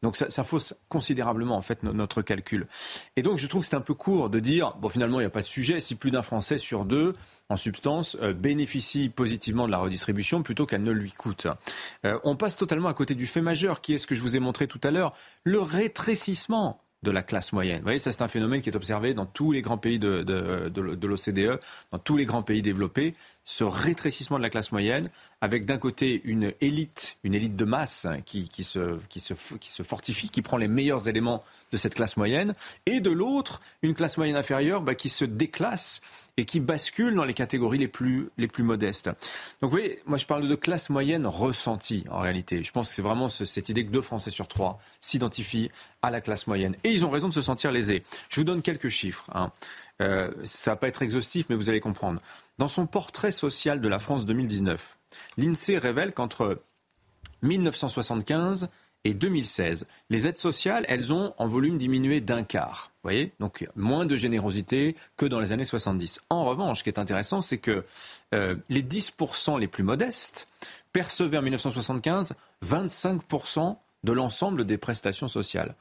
[0.03, 2.67] Donc ça, fausse considérablement en fait notre calcul.
[3.17, 5.27] Et donc je trouve que c'est un peu court de dire bon finalement il n'y
[5.27, 7.15] a pas de sujet si plus d'un Français sur deux
[7.51, 11.49] en substance euh, bénéficie positivement de la redistribution plutôt qu'elle ne lui coûte.
[12.07, 14.37] Euh, on passe totalement à côté du fait majeur qui est ce que je vous
[14.37, 15.13] ai montré tout à l'heure,
[15.45, 17.79] le rétrécissement de la classe moyenne.
[17.79, 20.23] Vous voyez, ça c'est un phénomène qui est observé dans tous les grands pays de,
[20.23, 21.59] de, de, de l'OCDE,
[21.93, 25.11] dans tous les grands pays développés ce rétrécissement de la classe moyenne,
[25.41, 29.71] avec d'un côté une élite, une élite de masse qui, qui, se, qui, se, qui
[29.71, 32.55] se fortifie, qui prend les meilleurs éléments de cette classe moyenne,
[32.87, 36.01] et de l'autre, une classe moyenne inférieure bah, qui se déclasse
[36.41, 39.09] et qui bascule dans les catégories les plus, les plus modestes.
[39.61, 42.65] Donc vous voyez, moi je parle de classe moyenne ressentie en réalité.
[42.65, 46.23] Je pense que c'est vraiment cette idée que deux Français sur trois s'identifient à la
[46.23, 46.77] classe moyenne.
[46.83, 48.05] Et ils ont raison de se sentir lésés.
[48.31, 49.29] Je vous donne quelques chiffres.
[49.35, 49.53] Hein.
[50.01, 52.23] Euh, ça va pas être exhaustif, mais vous allez comprendre.
[52.57, 54.97] Dans son portrait social de la France 2019,
[55.37, 56.59] l'INSEE révèle qu'entre
[57.43, 58.69] 1975
[59.05, 62.91] et 2016, les aides sociales, elles ont en volume diminué d'un quart.
[62.97, 66.21] Vous voyez Donc moins de générosité que dans les années 70.
[66.29, 67.85] En revanche, ce qui est intéressant, c'est que
[68.35, 70.49] euh, les 10% les plus modestes
[70.93, 72.35] percevaient en 1975
[72.65, 75.75] 25% de l'ensemble des prestations sociales.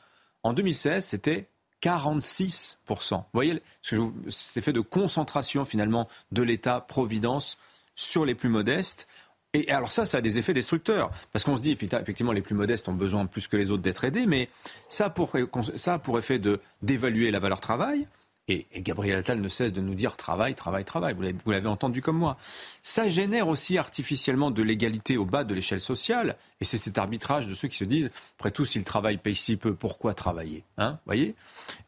[0.43, 1.47] En 2016, c'était
[1.81, 3.15] 46%.
[3.15, 7.57] Vous voyez cet effet de concentration finalement de l'État-providence
[7.95, 9.07] sur les plus modestes.
[9.53, 11.11] Et alors ça, ça a des effets destructeurs.
[11.31, 14.03] Parce qu'on se dit, effectivement, les plus modestes ont besoin plus que les autres d'être
[14.03, 14.49] aidés, mais
[14.89, 15.31] ça a pour,
[15.75, 18.07] ça effet de, d'évaluer la valeur travail,
[18.49, 21.13] et, Gabriel Attal ne cesse de nous dire travail, travail, travail.
[21.13, 22.37] Vous l'avez entendu comme moi.
[22.81, 26.35] Ça génère aussi artificiellement de l'égalité au bas de l'échelle sociale.
[26.59, 29.35] Et c'est cet arbitrage de ceux qui se disent, après tout, si le travail paye
[29.35, 31.35] si peu, pourquoi travailler hein, voyez?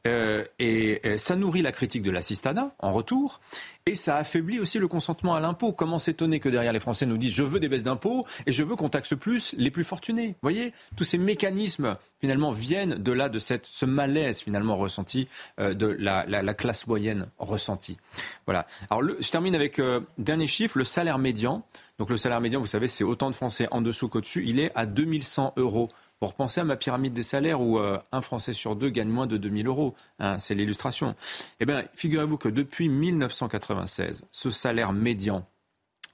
[0.08, 3.42] Euh, et, et, ça nourrit la critique de l'assistanat en retour.
[3.86, 5.74] Et ça affaiblit aussi le consentement à l'impôt.
[5.74, 8.64] Comment s'étonner que derrière les Français nous disent je veux des baisses d'impôts et je
[8.64, 10.28] veux qu'on taxe plus les plus fortunés.
[10.28, 15.28] Vous voyez, tous ces mécanismes finalement viennent de là, de cette, ce malaise finalement ressenti
[15.60, 17.98] euh, de la, la, la, classe moyenne ressentie.
[18.46, 18.68] Voilà.
[18.90, 21.64] Alors je termine avec euh, dernier chiffre, le salaire médian.
[21.98, 24.44] Donc le salaire médian, vous savez, c'est autant de Français en dessous qu'au-dessus.
[24.48, 25.90] Il est à 2100 euros
[26.22, 29.26] pour penser à ma pyramide des salaires où euh, un Français sur deux gagne moins
[29.26, 29.96] de 2000 euros.
[30.20, 31.16] Hein, c'est l'illustration.
[31.60, 35.48] Eh bien, figurez-vous que depuis 1996, ce salaire médian,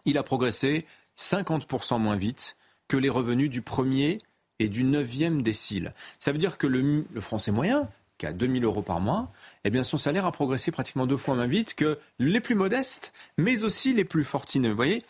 [0.06, 0.86] il a progressé
[1.18, 2.56] 50% moins vite
[2.88, 4.20] que les revenus du premier
[4.60, 5.94] et du neuvième décile.
[6.20, 9.34] Ça veut dire que le, Français moyen, qui a 2000 euros par mois,
[9.66, 13.12] eh bien son salaire a progressé pratiquement deux fois moins vite que les plus modestes,
[13.38, 14.70] mais aussi les plus fortunés.
[14.70, 15.04] Vous voyez,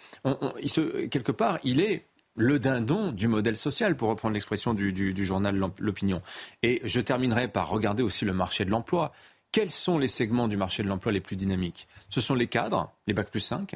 [1.11, 2.03] quelque part, il est
[2.37, 6.21] le dindon du modèle social, pour reprendre l'expression du, journal L'Opinion.
[6.63, 9.11] Et je terminerai par regarder aussi le marché de l'emploi.
[9.51, 11.87] Quels sont les segments du marché de l'emploi les plus dynamiques?
[12.09, 13.75] Ce sont les cadres, les bacs plus 5,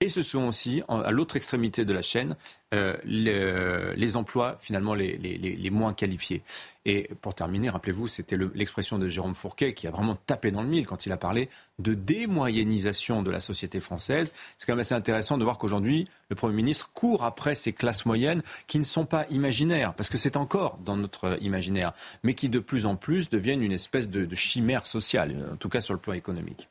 [0.00, 2.36] et ce sont aussi, à l'autre extrémité de la chaîne,
[2.72, 6.42] euh, les, emplois finalement les, moins qualifiés.
[6.84, 10.68] Et pour terminer, rappelez-vous, c'était l'expression de Jérôme Fourquet qui a vraiment tapé dans le
[10.68, 11.48] mille quand il a parlé
[11.80, 14.32] de démoyennisation de la société française.
[14.56, 18.06] C'est quand même assez intéressant de voir qu'aujourd'hui, le Premier ministre court après ces classes
[18.06, 22.48] moyennes qui ne sont pas imaginaires, parce que c'est encore dans notre imaginaire, mais qui
[22.48, 26.00] de plus en plus deviennent une espèce de chimère sociale, en tout cas sur le
[26.00, 26.68] plan économique.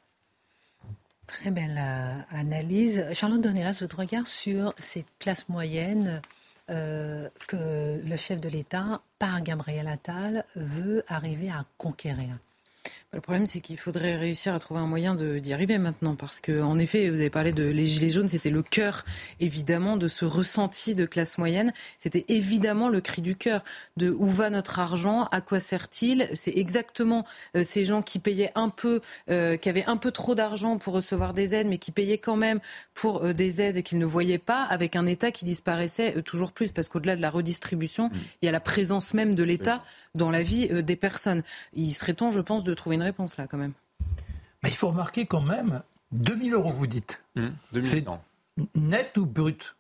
[1.28, 3.06] Très belle euh, analyse.
[3.14, 6.22] Charlotte Donéras, votre regard sur ces classes moyennes
[6.70, 12.38] euh, que le chef de l'État, par Gabriel Attal, veut arriver à conquérir?
[13.14, 16.16] Le problème, c'est qu'il faudrait réussir à trouver un moyen d'y arriver maintenant.
[16.16, 19.06] Parce que, en effet, vous avez parlé de les Gilets jaunes, c'était le cœur,
[19.40, 21.72] évidemment, de ce ressenti de classe moyenne.
[22.00, 23.64] C'était évidemment le cri du cœur
[23.96, 26.30] de où va notre argent, à quoi sert-il?
[26.34, 30.36] C'est exactement euh, ces gens qui payaient un peu, euh, qui avaient un peu trop
[30.36, 32.60] d'argent pour recevoir des aides, mais qui payaient quand même
[32.94, 36.74] pour euh, des aides qu'ils ne voyaient pas, avec un État qui disparaissait toujours plus.
[36.74, 38.16] Parce qu'au-delà de la redistribution, mmh.
[38.42, 39.82] il y a la présence même de l'État
[40.14, 41.44] dans la vie des personnes.
[41.74, 43.74] Il serait temps, je pense, de trouver une réponse là quand même.
[44.64, 47.24] il faut remarquer quand même, 2000 euros vous dites.
[47.36, 47.48] Mmh,
[47.82, 48.06] c'est
[48.76, 49.76] net ou brut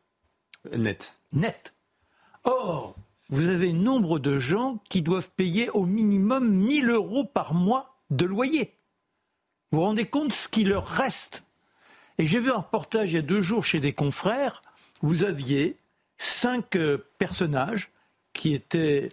[0.71, 1.15] Net.
[1.33, 1.73] Net.
[2.43, 2.95] Or,
[3.29, 8.25] vous avez nombre de gens qui doivent payer au minimum 1000 euros par mois de
[8.25, 8.75] loyer.
[9.71, 11.43] Vous vous rendez compte ce qui leur reste?
[12.17, 14.61] Et j'ai vu un reportage il y a deux jours chez des confrères.
[15.01, 15.77] Vous aviez
[16.17, 17.91] cinq euh, personnages
[18.33, 19.09] qui étaient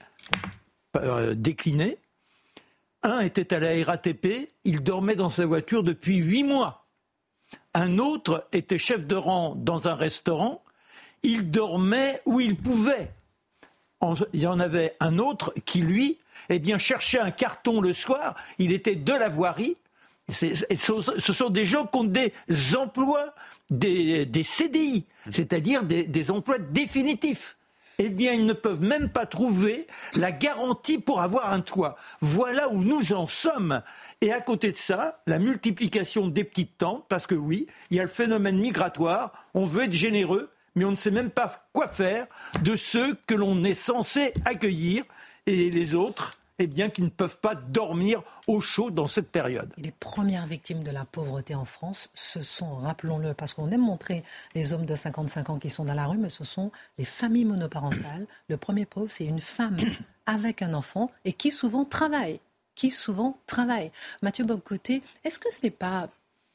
[0.96, 1.98] euh, déclinés
[3.04, 6.86] un était à la RATP, il dormait dans sa voiture depuis huit mois.
[7.74, 10.64] Un autre était chef de rang dans un restaurant,
[11.22, 13.12] il dormait où il pouvait.
[14.32, 18.34] Il y en avait un autre qui, lui, eh bien, cherchait un carton le soir,
[18.58, 19.76] il était de la voirie.
[20.28, 22.32] Ce sont des gens qui ont des
[22.76, 23.34] emplois,
[23.70, 27.56] des, CDI, c'est-à-dire des emplois définitifs
[27.98, 31.96] eh bien, ils ne peuvent même pas trouver la garantie pour avoir un toit.
[32.20, 33.82] Voilà où nous en sommes.
[34.20, 38.00] Et à côté de ça, la multiplication des petites tentes, parce que oui, il y
[38.00, 41.86] a le phénomène migratoire, on veut être généreux, mais on ne sait même pas quoi
[41.86, 42.26] faire
[42.62, 45.04] de ceux que l'on est censé accueillir,
[45.46, 49.72] et les autres, eh bien, qui ne peuvent pas dormir au chaud dans cette période.
[49.76, 54.22] les premières victimes de la pauvreté en France, ce sont, rappelons-le, parce qu'on aime montrer
[54.54, 57.44] les hommes de 55 ans qui sont dans la rue, mais ce sont les familles
[57.44, 58.26] monoparentales.
[58.48, 59.76] Le premier pauvre, c'est une femme
[60.26, 62.40] avec un enfant et qui souvent travaille.
[62.74, 63.90] Qui souvent travaille.
[64.22, 66.08] Mathieu Bobcoté, est-ce que ce n'est pas,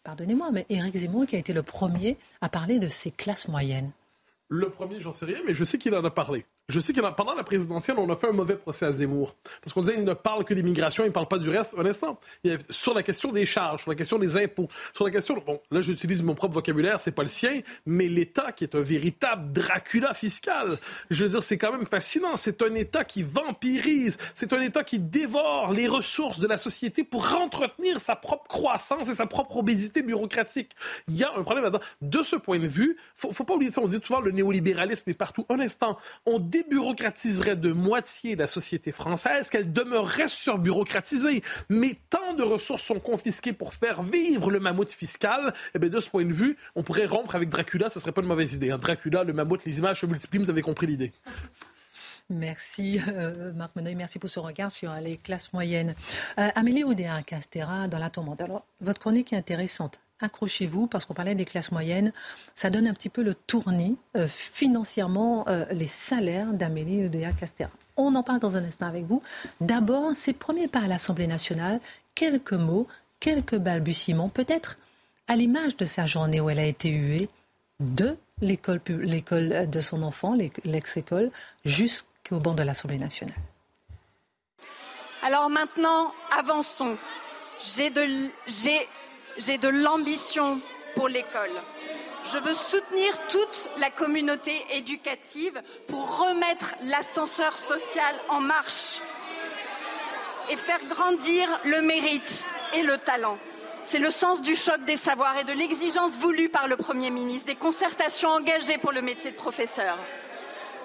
[0.03, 3.91] pardonnez-moi, mais Éric Zemmour qui a été le premier à parler de ces classes moyennes?
[4.49, 6.45] Le premier, j'en sais rien, mais je sais qu'il en a parlé.
[6.69, 9.35] Je sais que pendant la présidentielle, on a fait un mauvais procès à Zemmour.
[9.63, 11.75] Parce qu'on disait qu'il ne parle que d'immigration, il ne parle pas du reste.
[11.79, 12.19] Un instant,
[12.69, 15.35] sur la question des charges, sur la question des impôts, sur la question...
[15.45, 18.81] Bon, là, j'utilise mon propre vocabulaire, c'est pas le sien, mais l'État qui est un
[18.81, 20.77] véritable Dracula fiscal.
[21.09, 22.35] Je veux dire, c'est quand même fascinant.
[22.35, 24.17] C'est un État qui vampirise.
[24.35, 29.09] C'est un État qui dévore les ressources de la société pour entretenir sa propre croissance
[29.09, 30.71] et sa propre obésité bureaucratique.
[31.07, 31.83] Il y a un problème là-dedans.
[32.03, 33.81] De ce point de vue, faut, faut pas oublier ça.
[33.81, 35.47] On dit souvent le néolibéralisme est partout.
[35.49, 41.43] Un instant, on débureaucratiserait de moitié la société française, qu'elle demeurerait surbureaucratisée.
[41.69, 45.99] Mais tant de ressources sont confisquées pour faire vivre le mammouth fiscal, eh bien, de
[45.99, 48.71] ce point de vue, on pourrait rompre avec Dracula, ce serait pas une mauvaise idée.
[48.71, 48.77] Hein.
[48.77, 51.11] Dracula, le mammouth, les images se multiplient, vous avez compris l'idée.
[52.29, 55.95] Merci euh, Marc Moneuil, merci pour ce regard sur les classes moyennes.
[56.37, 58.41] Euh, Amélie Oudéa-Castera, dans la tourmente.
[58.41, 62.11] Alors, votre chronique est intéressante accrochez-vous parce qu'on parlait des classes moyennes.
[62.55, 67.69] Ça donne un petit peu le tournis euh, financièrement euh, les salaires d'Amélie Oudéa Castera.
[67.97, 69.21] On en parle dans un instant avec vous.
[69.61, 71.79] D'abord, ses premiers pas à l'Assemblée nationale,
[72.15, 72.87] quelques mots,
[73.19, 74.77] quelques balbutiements, peut-être
[75.27, 77.29] à l'image de sa journée où elle a été huée
[77.79, 81.31] de l'école, l'école de son enfant, l'ex-école,
[81.65, 83.35] jusqu'au banc de l'Assemblée nationale.
[85.23, 86.97] Alors maintenant, avançons.
[87.61, 87.91] J'ai
[88.47, 88.87] j'ai
[89.37, 90.59] j'ai de l'ambition
[90.95, 91.61] pour l'école.
[92.31, 98.99] Je veux soutenir toute la communauté éducative pour remettre l'ascenseur social en marche
[100.49, 103.37] et faire grandir le mérite et le talent.
[103.81, 107.47] C'est le sens du choc des savoirs et de l'exigence voulue par le Premier ministre,
[107.47, 109.97] des concertations engagées pour le métier de professeur.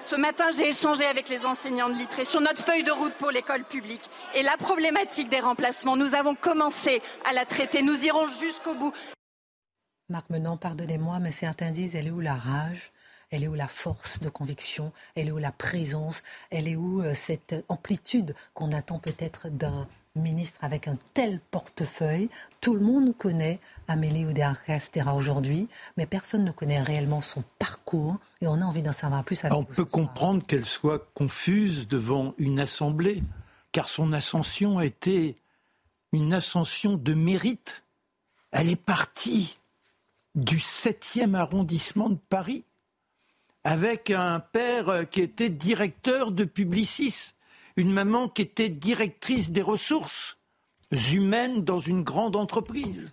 [0.04, 3.30] Ce matin, j'ai échangé avec les enseignants de l'ITRE sur notre feuille de route pour
[3.30, 4.02] l'école publique
[4.34, 5.96] et la problématique des remplacements.
[5.96, 7.80] Nous avons commencé à la traiter.
[7.80, 8.92] Nous irons jusqu'au bout.
[10.10, 12.92] Marc Menon, pardonnez-moi, mais certains disent elle est où la rage?
[13.30, 14.92] Elle est où la force de conviction?
[15.14, 16.22] Elle est où la présence?
[16.50, 22.28] Elle est où euh, cette amplitude qu'on attend peut-être d'un ministre avec un tel portefeuille?
[22.60, 28.46] Tout le monde connaît Amélie Oudéa-Castéra aujourd'hui, mais personne ne connaît réellement son parcours et
[28.46, 29.42] on a envie d'en savoir plus.
[29.50, 33.22] on peut comprendre qu'elle soit confuse devant une assemblée,
[33.72, 35.36] car son ascension a été
[36.12, 37.84] une ascension de mérite.
[38.52, 39.58] Elle est partie
[40.34, 42.64] du 7e arrondissement de Paris
[43.64, 47.32] avec un père qui était directeur de Publicis,
[47.76, 50.36] une maman qui était directrice des ressources
[51.12, 53.12] humaines dans une grande entreprise.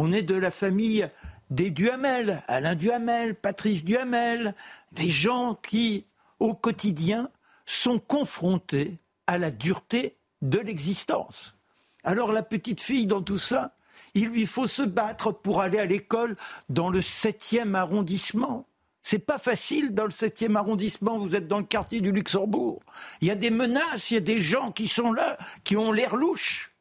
[0.00, 1.10] On est de la famille
[1.50, 4.54] des Duhamel, Alain Duhamel, Patrice Duhamel,
[4.92, 6.06] des gens qui,
[6.38, 7.30] au quotidien,
[7.66, 11.56] sont confrontés à la dureté de l'existence.
[12.04, 13.74] Alors la petite fille dans tout ça,
[14.14, 16.36] il lui faut se battre pour aller à l'école
[16.68, 18.68] dans le 7e arrondissement.
[19.02, 22.84] C'est pas facile dans le 7e arrondissement, vous êtes dans le quartier du Luxembourg.
[23.20, 25.90] Il y a des menaces, il y a des gens qui sont là, qui ont
[25.90, 26.72] l'air louches.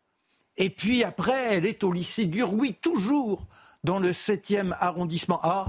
[0.57, 3.47] Et puis après, elle est au lycée du oui, toujours
[3.83, 5.39] dans le 7e arrondissement.
[5.43, 5.67] Ah,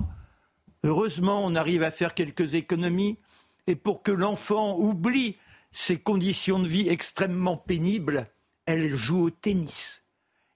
[0.82, 3.18] heureusement, on arrive à faire quelques économies.
[3.66, 5.36] Et pour que l'enfant oublie
[5.72, 8.26] ses conditions de vie extrêmement pénibles,
[8.64, 10.02] elle joue au tennis.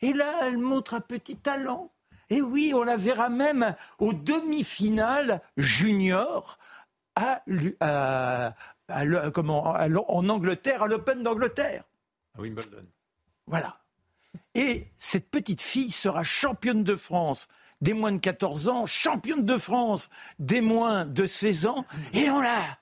[0.01, 1.93] Et là, elle montre un petit talent.
[2.31, 6.59] Et oui, on la verra même aux demi-finales junior
[7.15, 7.43] à,
[9.35, 11.85] comment, en Angleterre, à l'Open d'Angleterre.
[12.37, 12.87] À Wimbledon.
[13.47, 13.82] Voilà.
[14.55, 17.49] Et cette petite fille sera championne de France
[17.81, 21.85] des moins de 14 ans, championne de France des moins de 16 ans.
[22.13, 22.79] Et on l'a.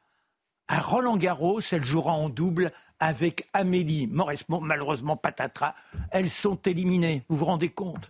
[0.68, 4.60] À Roland Garros, elle jouera en double avec Amélie Mauresmo.
[4.60, 5.74] Malheureusement, patatras,
[6.10, 7.24] elles sont éliminées.
[7.28, 8.08] Vous vous rendez compte?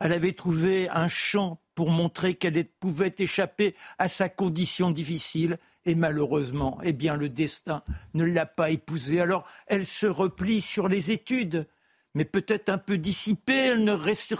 [0.00, 5.58] Elle avait trouvé un champ pour montrer qu'elle pouvait échapper à sa condition difficile.
[5.84, 7.82] Et malheureusement, eh bien, le destin
[8.14, 9.20] ne l'a pas épousée.
[9.20, 11.66] Alors, elle se replie sur les études
[12.14, 14.36] mais peut-être un peu dissipée, elle ne réussit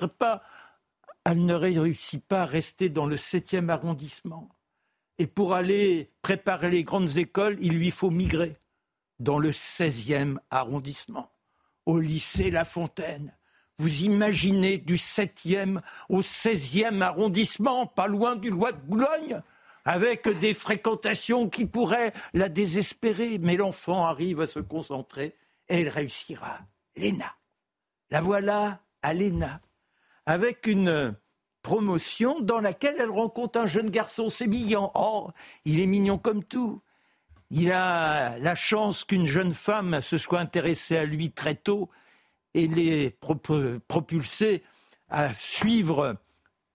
[2.26, 4.48] pas à rester dans le 7e arrondissement.
[5.18, 8.56] Et pour aller préparer les grandes écoles, il lui faut migrer
[9.18, 11.30] dans le 16e arrondissement,
[11.84, 13.36] au lycée La Fontaine.
[13.76, 19.42] Vous imaginez du 7e au 16e arrondissement, pas loin du Loi de Boulogne,
[19.84, 23.38] avec des fréquentations qui pourraient la désespérer.
[23.38, 25.36] Mais l'enfant arrive à se concentrer
[25.68, 26.60] et elle réussira.
[26.96, 27.39] Léna.
[28.10, 29.12] La voilà à
[30.26, 31.16] avec une
[31.62, 34.90] promotion dans laquelle elle rencontre un jeune garçon sémillant.
[34.94, 35.30] Oh,
[35.64, 36.82] il est mignon comme tout.
[37.50, 41.88] Il a la chance qu'une jeune femme se soit intéressée à lui très tôt
[42.54, 43.16] et l'ait
[43.88, 44.64] propulsé
[45.08, 46.16] à suivre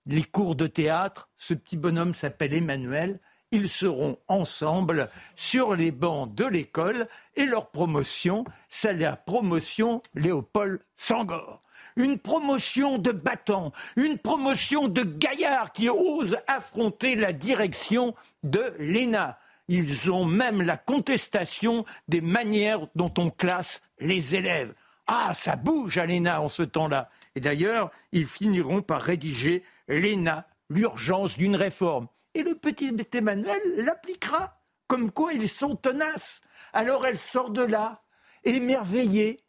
[0.05, 1.29] les cours de théâtre.
[1.35, 3.19] Ce petit bonhomme s'appelle Emmanuel
[3.51, 10.81] ils seront ensemble sur les bancs de l'école et leur promotion, c'est la promotion Léopold
[10.95, 11.61] Sangor.
[11.95, 19.39] Une promotion de battants, une promotion de gaillards qui osent affronter la direction de l'ENA.
[19.67, 24.73] Ils ont même la contestation des manières dont on classe les élèves.
[25.07, 27.09] Ah, ça bouge à l'ENA en ce temps-là.
[27.35, 32.07] Et d'ailleurs, ils finiront par rédiger l'ENA, l'urgence d'une réforme.
[32.35, 36.41] Et le petit Emmanuel l'appliquera comme quoi ils sont tenaces.
[36.73, 38.03] Alors elle sort de là,
[38.43, 39.39] émerveillée,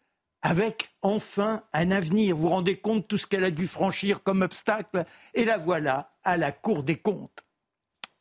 [0.41, 2.37] avec enfin un avenir.
[2.37, 5.05] Vous vous rendez compte de tout ce qu'elle a dû franchir comme obstacle?
[5.35, 7.45] Et la voilà à la Cour des comptes.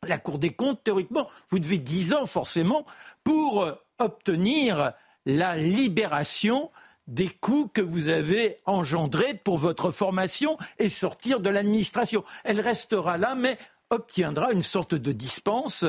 [0.02, 2.84] La Cour des comptes, théoriquement, vous devez 10 ans forcément
[3.22, 4.92] pour euh, obtenir
[5.24, 6.70] la libération
[7.06, 12.24] des coûts que vous avez engendrés pour votre formation et sortir de l'administration.
[12.42, 13.58] Elle restera là, mais
[13.90, 15.84] obtiendra une sorte de dispense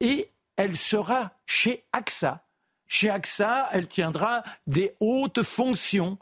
[0.00, 2.46] et elle sera chez AXA.
[2.86, 6.18] Chez AXA, elle tiendra des hautes fonctions.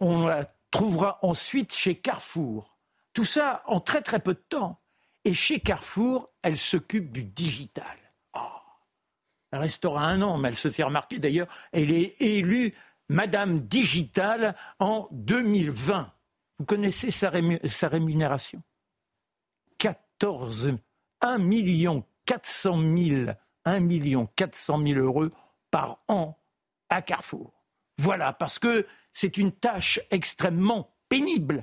[0.00, 2.78] On la trouvera ensuite chez Carrefour.
[3.12, 4.80] Tout ça en très très peu de temps.
[5.24, 7.98] Et chez Carrefour, elle s'occupe du digital.
[8.34, 8.40] Oh.
[9.52, 11.18] Elle restera un an, mais elle se fait remarquer.
[11.18, 12.74] D'ailleurs, elle est élue
[13.08, 16.10] Madame Digital en 2020.
[16.58, 18.62] Vous connaissez sa, rémunération?
[20.22, 20.76] 14,
[21.20, 23.30] 1 million 400 000,
[23.64, 25.30] 1 million 400 000 euros
[25.72, 26.38] par an
[26.88, 27.52] à Carrefour.
[27.98, 31.58] Voilà, parce que c'est une tâche extrêmement pénible.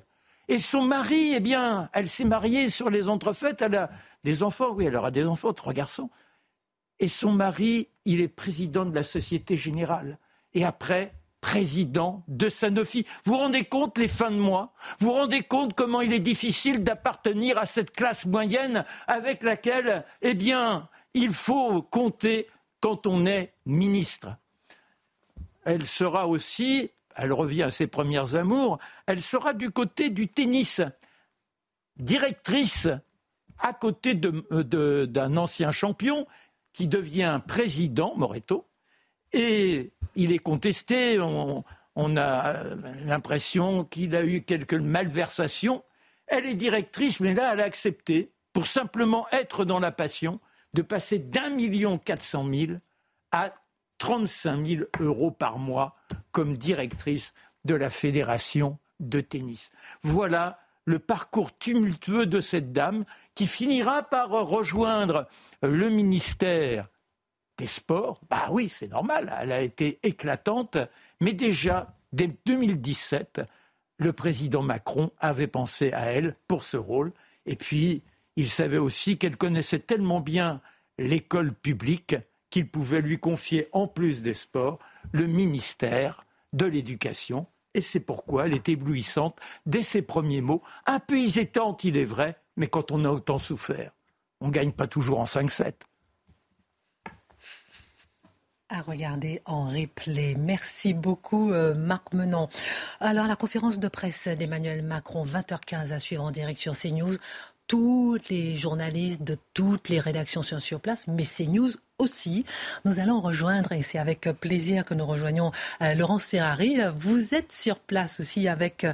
[0.50, 3.90] Et son mari, eh bien, elle s'est mariée sur les entrefaites, elle a
[4.26, 6.10] des enfants, oui, elle aura des enfants, trois garçons.
[7.00, 10.20] Et son mari, il est président de la Société Générale.
[10.54, 13.06] Et après, président de Sanofi.
[13.24, 16.20] Vous vous rendez compte les fins de mois Vous vous rendez compte comment il est
[16.20, 22.48] difficile d'appartenir à cette classe moyenne avec laquelle, eh bien, il faut compter
[22.82, 24.36] quand on est ministre.
[25.64, 30.82] Elle sera aussi, elle revient à ses premières amours, elle sera du côté du tennis,
[31.98, 32.88] directrice
[33.60, 36.26] à côté d'un ancien champion
[36.72, 38.69] qui devient président, Moreto,
[39.34, 41.20] et il est contesté.
[41.20, 41.64] On,
[41.96, 42.64] on a
[43.06, 45.84] l'impression qu'il a eu quelques malversations.
[46.28, 50.40] Elle est directrice, mais là, elle a accepté, pour simplement être dans la passion,
[50.74, 52.82] de passer d'un million quatre cent mille
[53.32, 53.54] à
[53.98, 55.96] 35 000 euros par mois
[56.32, 57.34] comme directrice
[57.66, 59.72] de la fédération de tennis.
[60.04, 63.06] Voilà le parcours tumultueux de cette dame
[63.36, 65.28] qui finira par rejoindre
[65.62, 66.88] le ministère
[67.60, 68.22] des sports.
[68.30, 70.78] Bah oui, c'est normal, elle a été éclatante,
[71.20, 73.42] mais déjà dès 2017,
[73.98, 77.12] le président Macron avait pensé à elle pour ce rôle.
[77.46, 78.02] Et puis,
[78.38, 80.62] il savait aussi qu'elle connaissait tellement bien
[80.98, 82.16] l'école publique
[82.50, 84.80] qu'il pouvait lui confier, en plus des sports,
[85.12, 87.46] le ministère de l'éducation.
[87.74, 92.06] Et c'est pourquoi elle est éblouissante dès ses premiers mots, un peu hésitante, il est
[92.06, 93.92] vrai, mais quand on a autant souffert,
[94.42, 95.74] on ne gagne pas toujours en 5-7
[98.70, 100.36] à regarder en replay.
[100.38, 102.50] Merci beaucoup, euh, Marc Menant.
[103.00, 107.18] Alors, la conférence de presse d'Emmanuel Macron, 20h15 à suivre en direction CNews.
[107.68, 112.44] Tous les journalistes de toutes les rédactions sont sur place, mais CNews aussi.
[112.86, 115.52] Nous allons rejoindre, et c'est avec plaisir que nous rejoignons
[115.82, 116.78] euh, Laurence Ferrari.
[116.98, 118.94] Vous êtes sur place aussi avec euh,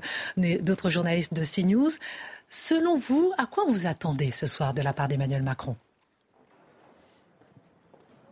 [0.62, 1.92] d'autres journalistes de CNews.
[2.50, 5.76] Selon vous, à quoi vous attendez ce soir de la part d'Emmanuel Macron?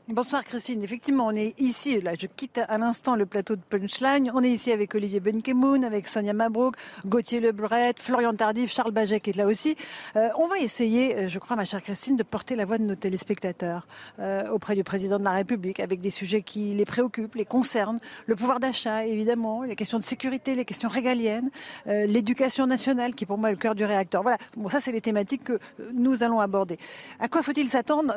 [0.09, 0.83] Bonsoir Christine.
[0.83, 4.29] Effectivement, on est ici, là je quitte à l'instant le plateau de Punchline.
[4.35, 6.75] On est ici avec Olivier Benkemoun, avec Sonia Mabrouk,
[7.05, 9.77] Gauthier Lebret, Florian Tardif, Charles Baget qui est là aussi.
[10.17, 12.83] Euh, on va essayer, euh, je crois ma chère Christine, de porter la voix de
[12.83, 13.87] nos téléspectateurs
[14.19, 18.01] euh, auprès du président de la République avec des sujets qui les préoccupent, les concernent.
[18.25, 21.49] Le pouvoir d'achat, évidemment, les questions de sécurité, les questions régaliennes,
[21.85, 24.21] l'éducation nationale qui pour moi est le cœur du réacteur.
[24.21, 25.59] Voilà, bon ça c'est les thématiques que
[25.93, 26.77] nous allons aborder.
[27.21, 28.13] À quoi faut-il s'attendre?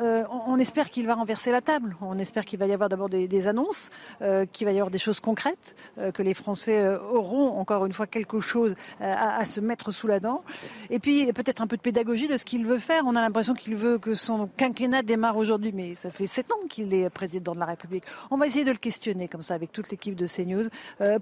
[0.47, 3.47] On espère qu'il va renverser la table on espère qu'il va y avoir d'abord des,
[3.47, 3.89] annonces,
[4.21, 7.85] euh, qu'il va y avoir des choses concrètes, euh, que les Français euh, auront encore
[7.85, 10.43] une fois quelque chose à, se mettre sous la dent.
[10.89, 13.03] Et puis peut-être un peu de pédagogie de ce qu'il veut faire.
[13.05, 16.67] On a l'impression qu'il veut que son quinquennat démarre aujourd'hui, mais ça fait sept ans
[16.69, 18.03] qu'il est président de la République.
[18.31, 20.69] On va essayer de le questionner comme ça avec toute l'équipe de CNews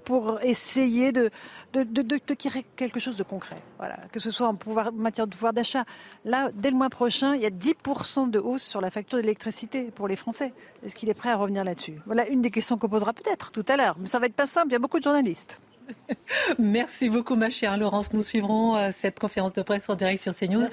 [0.04, 1.30] pour essayer de,
[1.72, 3.56] de, tirer quelque chose de concret.
[3.78, 4.56] Voilà, que ce soit en
[4.92, 5.84] matière de pouvoir d'achat.
[6.24, 9.90] Là, dès le mois prochain, il y a 10% de hausse sur la facture d'électricité
[9.90, 10.45] pour les Français.
[10.84, 12.00] Est-ce qu'il est prêt à revenir là-dessus?
[12.06, 13.96] Voilà une des questions qu'on posera peut-être tout à l'heure.
[13.98, 15.60] Mais ça va être pas simple, il y a beaucoup de journalistes.
[16.58, 18.12] Merci beaucoup, ma chère Laurence.
[18.12, 20.66] Nous suivrons euh, cette conférence de presse en direct sur CNews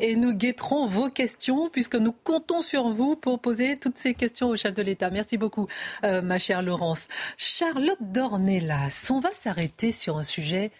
[0.00, 4.48] et nous guetterons vos questions puisque nous comptons sur vous pour poser toutes ces questions
[4.48, 5.10] au chef de l'État.
[5.10, 5.66] Merci beaucoup,
[6.04, 7.08] euh, ma chère Laurence.
[7.36, 10.70] Charlotte Dornelas, on va s'arrêter sur un sujet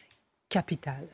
[0.49, 1.09] capital.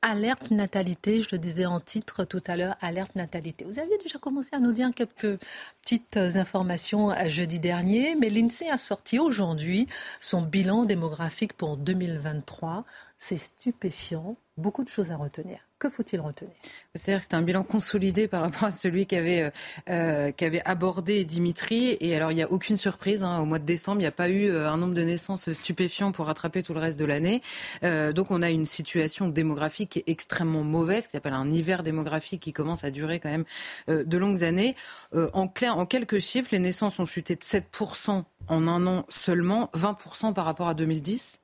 [0.00, 3.64] Alerte natalité, je le disais en titre tout à l'heure, alerte natalité.
[3.64, 5.40] Vous aviez déjà commencé à nous dire quelques
[5.82, 9.88] petites informations jeudi dernier, mais l'INSEE a sorti aujourd'hui
[10.20, 12.84] son bilan démographique pour 2023.
[13.18, 15.67] C'est stupéfiant, beaucoup de choses à retenir.
[15.78, 16.52] Que faut-il retenir?
[16.96, 19.42] C'est-à-dire que c'est un bilan consolidé par rapport à celui qu'avait
[19.88, 21.96] euh, euh abordé Dimitri.
[22.00, 23.22] Et alors, il n'y a aucune surprise.
[23.22, 23.38] Hein.
[23.38, 26.10] Au mois de décembre, il n'y a pas eu euh, un nombre de naissances stupéfiant
[26.10, 27.42] pour rattraper tout le reste de l'année.
[27.84, 31.84] Euh, donc, on a une situation démographique qui est extrêmement mauvaise, qui s'appelle un hiver
[31.84, 33.44] démographique qui commence à durer quand même
[33.86, 34.74] de longues années.
[35.14, 39.70] en, clair, en quelques chiffres, les naissances ont chuté de 7% en un an seulement,
[39.74, 41.38] 20% par rapport à 2010.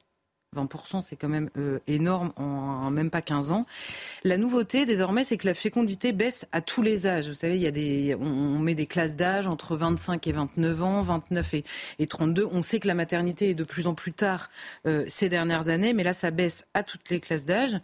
[0.55, 3.67] 20%, c'est quand même euh, énorme en, même pas 15 ans.
[4.23, 7.29] La nouveauté désormais, c'est que la fécondité baisse à tous les âges.
[7.29, 10.83] Vous savez, il y a des, on, met des classes d'âge entre 25 et 29
[10.83, 11.65] ans, 29 et,
[11.99, 12.49] et, 32.
[12.53, 14.51] On sait que la maternité est de plus en plus tard
[14.87, 17.77] euh, ces dernières années, mais là, ça baisse à toutes les classes d'âge.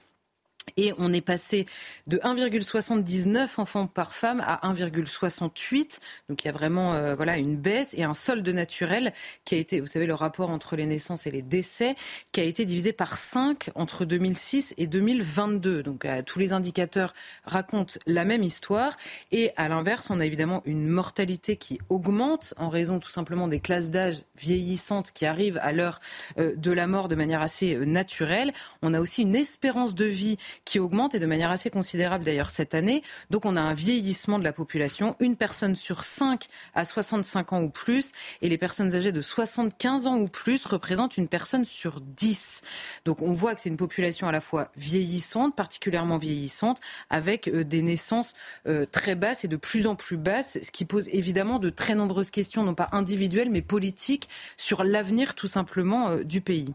[0.76, 1.66] Et on est passé
[2.06, 5.98] de 1,79 enfants par femme à 1,68.
[6.28, 9.12] Donc il y a vraiment euh, voilà une baisse et un solde naturel
[9.44, 11.96] qui a été, vous savez, le rapport entre les naissances et les décès,
[12.32, 15.82] qui a été divisé par 5 entre 2006 et 2022.
[15.82, 18.96] Donc euh, tous les indicateurs racontent la même histoire.
[19.32, 23.60] Et à l'inverse, on a évidemment une mortalité qui augmente en raison tout simplement des
[23.60, 26.00] classes d'âge vieillissantes qui arrivent à l'heure
[26.38, 28.52] euh, de la mort de manière assez naturelle.
[28.82, 32.50] On a aussi une espérance de vie qui augmente et de manière assez considérable d'ailleurs
[32.50, 33.02] cette année.
[33.30, 35.16] Donc on a un vieillissement de la population.
[35.20, 40.06] Une personne sur cinq à 65 ans ou plus et les personnes âgées de 75
[40.06, 42.62] ans ou plus représentent une personne sur 10.
[43.04, 47.64] Donc on voit que c'est une population à la fois vieillissante, particulièrement vieillissante, avec euh,
[47.64, 48.34] des naissances
[48.66, 51.94] euh, très basses et de plus en plus basses, ce qui pose évidemment de très
[51.94, 56.72] nombreuses questions, non pas individuelles mais politiques, sur l'avenir tout simplement euh, du pays.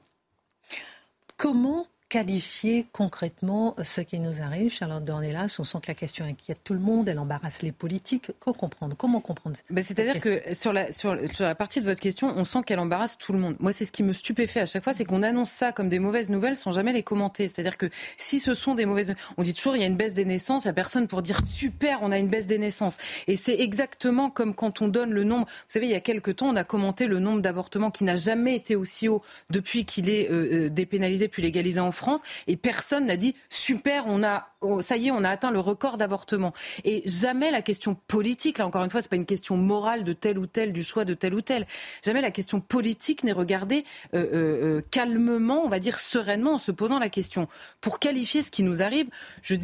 [1.38, 6.60] Comment qualifier concrètement ce qui nous arrive, Charlotte Dornelas On sent que la question inquiète
[6.64, 8.32] tout le monde, elle embarrasse les politiques.
[8.40, 12.34] Comment comprendre Comment comprendre ben, C'est-à-dire que sur la, sur, la partie de votre question,
[12.38, 13.58] on sent qu'elle embarrasse tout le monde.
[13.60, 16.00] Moi, c'est ce qui me stupéfait à chaque fois, c'est qu'on annonce ça comme des
[16.00, 17.50] mauvaises nouvelles sans jamais les commenter.
[17.50, 20.14] C'est-à-dire que si ce sont des mauvaises on dit toujours il y a une baisse
[20.14, 22.96] des naissances, il n'y a personne pour dire super, on a une baisse des naissances.
[23.28, 25.48] Et c'est exactement comme quand on donne le nombre.
[25.48, 28.16] Vous savez, il y a quelques temps, on a commenté le nombre d'avortements qui n'a
[28.16, 32.05] jamais été aussi haut depuis qu'il est euh, euh, dépénalisé puis légalisé en France
[32.48, 34.50] et personne n'a dit super, on a,
[34.80, 36.54] ça y est, on a atteint le record d'avortement.
[36.84, 40.14] Et jamais la question politique, là encore une fois, c'est pas une question morale de
[40.14, 41.66] tel ou tel, du choix de tel ou tel.
[42.04, 46.60] Jamais la question politique n'est regardée euh, euh, euh, calmement, on va dire sereinement, en
[46.60, 47.48] se posant la question.
[47.82, 49.08] Pour qualifier ce qui nous arrive,
[49.42, 49.56] je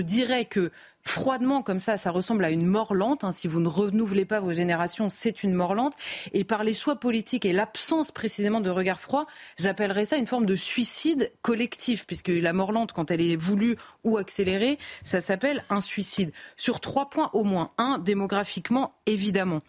[0.00, 0.70] dirais que
[1.06, 3.24] froidement comme ça, ça ressemble à une mort lente.
[3.24, 3.32] Hein.
[3.32, 5.94] Si vous ne renouvelez pas vos générations, c'est une mort lente.
[6.32, 9.26] Et par les choix politiques et l'absence précisément de regard froid,
[9.58, 13.76] j'appellerais ça une forme de suicide collectif, puisque la mort lente, quand elle est voulue
[14.02, 16.32] ou accélérée, ça s'appelle un suicide.
[16.56, 17.70] Sur trois points au moins.
[17.78, 19.62] Un, démographiquement, évidemment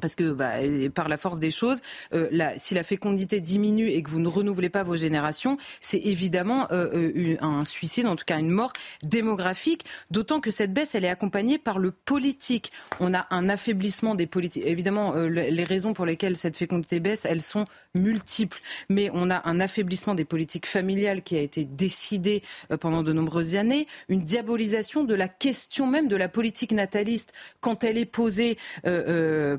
[0.00, 0.52] parce que bah,
[0.94, 1.80] par la force des choses,
[2.14, 6.68] euh, si la fécondité diminue et que vous ne renouvelez pas vos générations, c'est évidemment
[6.72, 8.72] euh, euh, un suicide, en tout cas une mort
[9.02, 9.84] démographique.
[10.10, 12.72] D'autant que cette baisse, elle est accompagnée par le politique.
[13.00, 14.64] On a un affaiblissement des politiques.
[14.66, 18.60] Évidemment, les raisons pour lesquelles cette fécondité baisse, elles sont multiples.
[18.88, 22.42] Mais on a un affaiblissement des politiques familiales qui a été décidé
[22.80, 27.84] pendant de nombreuses années, une diabolisation de la question même de la politique nataliste quand
[27.84, 28.58] elle est posée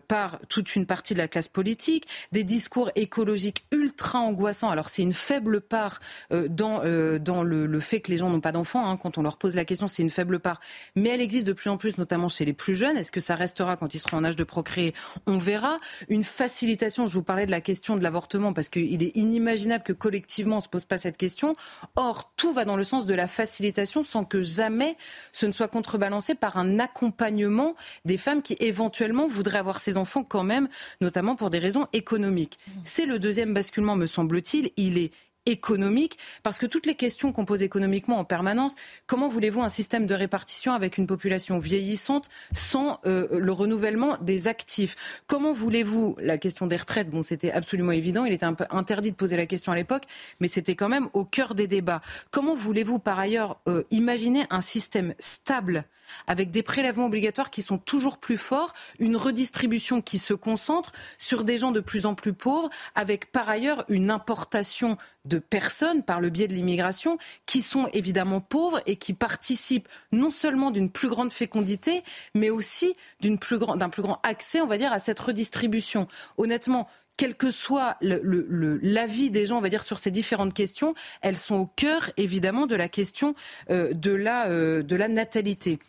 [0.07, 4.69] par toute une partie de la classe politique, des discours écologiques ultra angoissants.
[4.69, 5.99] Alors c'est une faible part
[6.31, 8.89] euh, dans, euh, dans le, fait que les gens n'ont pas d'enfants.
[8.89, 8.97] Hein.
[8.97, 10.59] quand on leur pose la question, c'est une faible part.
[10.95, 12.97] Mais elle existe de plus en plus, notamment chez les plus jeunes.
[12.97, 14.93] Est-ce que ça restera quand ils seront en âge de procréer?
[15.25, 15.79] On verra.
[16.09, 19.93] Une facilitation, je vous parlais de la question de l'avortement, parce qu'il est inimaginable que
[19.93, 21.55] collectivement on ne se pose pas cette question.
[21.95, 24.97] Or, tout va dans le sens de la facilitation sans que jamais
[25.31, 27.75] ce ne soit contrebalancé par un accompagnement
[28.05, 30.67] des femmes qui éventuellement voudraient avoir ces enfants quand même,
[31.01, 32.59] notamment pour des raisons économiques.
[32.83, 34.71] C'est le deuxième basculement, me semble-t-il.
[34.77, 35.11] Il est
[35.47, 38.75] économique, parce que toutes les questions qu'on pose économiquement en permanence,
[39.07, 44.47] comment voulez-vous un système de répartition avec une population vieillissante sans euh, le renouvellement des
[44.47, 44.95] actifs?
[45.25, 49.11] Comment voulez-vous, la question des retraites, bon c'était absolument évident, il était un peu interdit
[49.11, 50.03] de poser la question à l'époque,
[50.39, 52.01] mais c'était quand même au cœur des débats.
[52.29, 55.85] Comment voulez-vous par ailleurs euh, imaginer un système stable
[56.27, 61.43] avec des prélèvements obligatoires qui sont toujours plus forts, une redistribution qui se concentre sur
[61.43, 66.21] des gens de plus en plus pauvres, avec par ailleurs une importation de personnes par
[66.21, 71.09] le biais de l'immigration qui sont évidemment pauvres et qui participent non seulement d'une plus
[71.09, 72.03] grande fécondité,
[72.33, 76.07] mais aussi d'un plus, grand, accès, on va dire, à cette redistribution.
[76.37, 76.87] Honnêtement,
[77.17, 81.55] quel que soit l'avis des gens, on va dire, sur ces différentes questions, elles sont
[81.55, 83.33] au cœur, évidemment, de la question
[83.69, 85.79] euh, euh, de la natalité.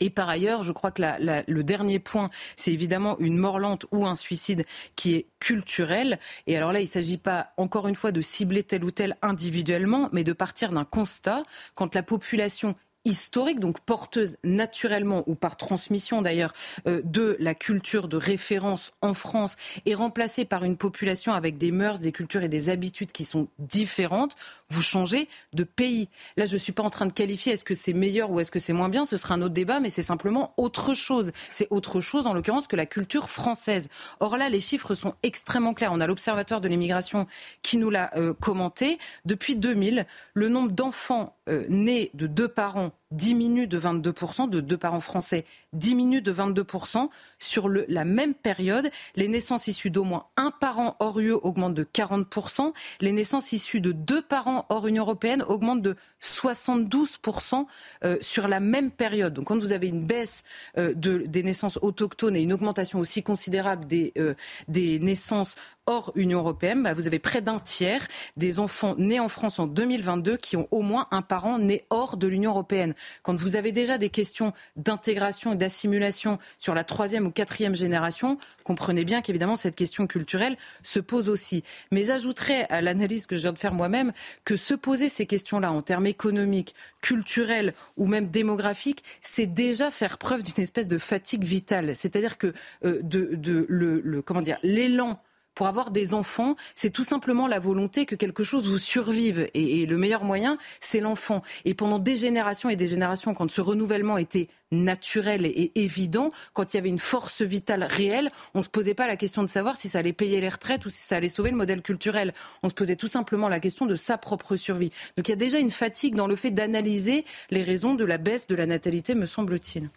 [0.00, 1.02] Et par ailleurs, je crois que
[1.46, 4.64] le dernier point, c'est évidemment une mort lente ou un suicide
[4.96, 6.18] qui est culturel.
[6.46, 9.16] Et alors là, il ne s'agit pas, encore une fois, de cibler tel ou tel
[9.22, 11.42] individuellement, mais de partir d'un constat.
[11.74, 12.74] Quand la population
[13.04, 16.54] historique, donc porteuse naturellement ou par transmission d'ailleurs
[16.86, 21.70] euh, de la culture de référence en France et remplacée par une population avec des
[21.70, 24.36] mœurs, des cultures et des habitudes qui sont différentes,
[24.70, 26.08] vous changez de pays.
[26.36, 28.50] Là, je ne suis pas en train de qualifier est-ce que c'est meilleur ou est-ce
[28.50, 31.32] que c'est moins bien, ce sera un autre débat, mais c'est simplement autre chose.
[31.52, 33.88] C'est autre chose, en l'occurrence, que la culture française.
[34.20, 35.92] Or là, les chiffres sont extrêmement clairs.
[35.92, 37.26] On a l'Observatoire de l'immigration
[37.62, 38.98] qui nous l'a euh, commenté.
[39.24, 44.76] Depuis 2000, le nombre d'enfants euh, nés de deux parents diminue de 22%, de deux
[44.76, 47.08] parents français diminue de 22%.
[47.38, 51.74] Sur le, la même période, les naissances issues d'au moins un parent hors UE augmentent
[51.74, 57.66] de 40%, les naissances issues de deux parents hors Union européenne augmentent de 72%
[58.04, 59.34] euh, sur la même période.
[59.34, 60.42] Donc quand vous avez une baisse
[60.78, 64.34] euh, de, des naissances autochtones et une augmentation aussi considérable des, euh,
[64.68, 65.56] des naissances
[65.86, 68.06] hors Union européenne, bah, vous avez près d'un tiers
[68.36, 72.16] des enfants nés en France en 2022 qui ont au moins un parent né hors
[72.16, 72.94] de l'Union européenne.
[73.22, 78.38] Quand vous avez déjà des questions d'intégration et d'assimilation sur la troisième ou quatrième génération,
[78.64, 81.64] comprenez bien qu'évidemment cette question culturelle se pose aussi.
[81.90, 84.12] Mais j'ajouterais à l'analyse que je viens de faire moi-même
[84.44, 90.16] que se poser ces questions-là en termes économiques, culturels ou même démographiques, c'est déjà faire
[90.16, 91.94] preuve d'une espèce de fatigue vitale.
[91.94, 92.54] C'est-à-dire que
[92.84, 95.20] euh, de, de, le, le, comment dire, l'élan
[95.54, 99.48] pour avoir des enfants, c'est tout simplement la volonté que quelque chose vous survive.
[99.54, 101.42] Et, le meilleur moyen, c'est l'enfant.
[101.64, 106.72] Et pendant des générations et des générations, quand ce renouvellement était naturel et évident, quand
[106.72, 109.48] il y avait une force vitale réelle, on ne se posait pas la question de
[109.48, 112.32] savoir si ça allait payer les retraites ou si ça allait sauver le modèle culturel.
[112.62, 114.90] On se posait tout simplement la question de sa propre survie.
[115.16, 118.18] Donc il y a déjà une fatigue dans le fait d'analyser les raisons de la
[118.18, 119.88] baisse de la natalité, me semble-t-il.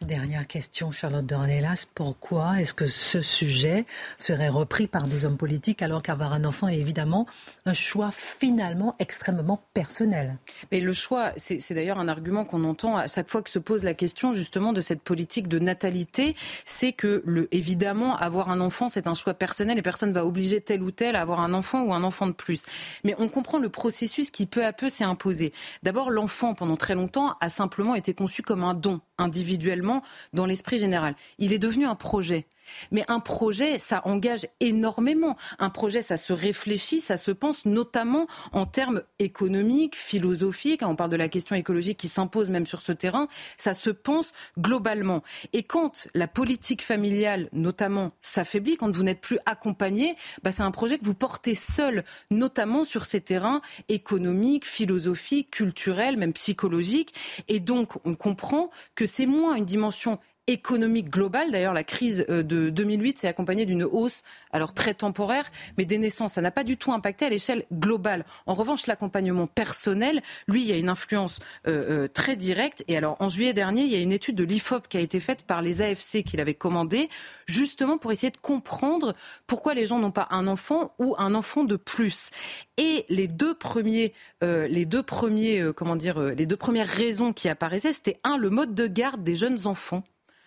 [0.00, 1.86] Dernière question, Charlotte Dornelas.
[1.94, 3.86] Pourquoi est-ce que ce sujet
[4.18, 7.26] serait repris par des hommes politiques alors qu'avoir un enfant est évidemment
[7.64, 10.36] un choix finalement extrêmement personnel?
[10.72, 13.84] Mais le choix, c'est d'ailleurs un argument qu'on entend à chaque fois que se pose
[13.84, 16.34] la question justement de cette politique de natalité.
[16.64, 17.22] C'est que,
[17.52, 20.90] évidemment, avoir un enfant, c'est un choix personnel et personne ne va obliger tel ou
[20.90, 22.66] tel à avoir un enfant ou un enfant de plus.
[23.04, 25.52] Mais on comprend le processus qui peu à peu s'est imposé.
[25.84, 30.02] D'abord, l'enfant, pendant très longtemps, a simplement été conçu comme un don individuellement
[30.32, 31.14] dans l'esprit général.
[31.38, 32.46] Il est devenu un projet.
[32.90, 35.36] Mais un projet, ça engage énormément.
[35.58, 40.82] Un projet, ça se réfléchit, ça se pense notamment en termes économiques, philosophiques.
[40.82, 43.28] On parle de la question écologique qui s'impose même sur ce terrain.
[43.56, 45.22] Ça se pense globalement.
[45.52, 50.70] Et quand la politique familiale, notamment, s'affaiblit, quand vous n'êtes plus accompagné, bah, c'est un
[50.70, 57.14] projet que vous portez seul, notamment sur ces terrains économiques, philosophiques, culturels, même psychologiques.
[57.48, 61.50] Et donc, on comprend que c'est moins une dimension économique globale.
[61.50, 64.22] D'ailleurs, la crise euh, de 2008 s'est accompagnée d'une hausse,
[64.52, 66.34] alors très temporaire, mais des naissances.
[66.34, 68.24] Ça n'a pas du tout impacté à l'échelle globale.
[68.46, 72.84] En revanche, l'accompagnement personnel, lui, il y a une influence euh, euh, très directe.
[72.88, 75.18] Et alors, en juillet dernier, il y a une étude de l'IFOP qui a été
[75.20, 77.08] faite par les AFC qu'il avait commandé,
[77.46, 79.14] justement pour essayer de comprendre
[79.46, 82.30] pourquoi les gens n'ont pas un enfant ou un enfant de plus.
[82.76, 87.48] Et les deux premiers, euh, les deux premiers, comment dire, les deux premières raisons qui
[87.48, 90.04] apparaissaient, c'était un, le mode de garde des jeunes enfants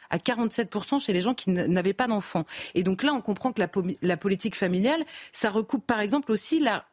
[0.09, 2.45] à 47% chez les gens qui n'avaient pas d'enfants.
[2.75, 3.61] Et donc là, on comprend que
[4.01, 5.03] la, politique familiale,
[5.33, 6.85] ça recoupe par exemple aussi la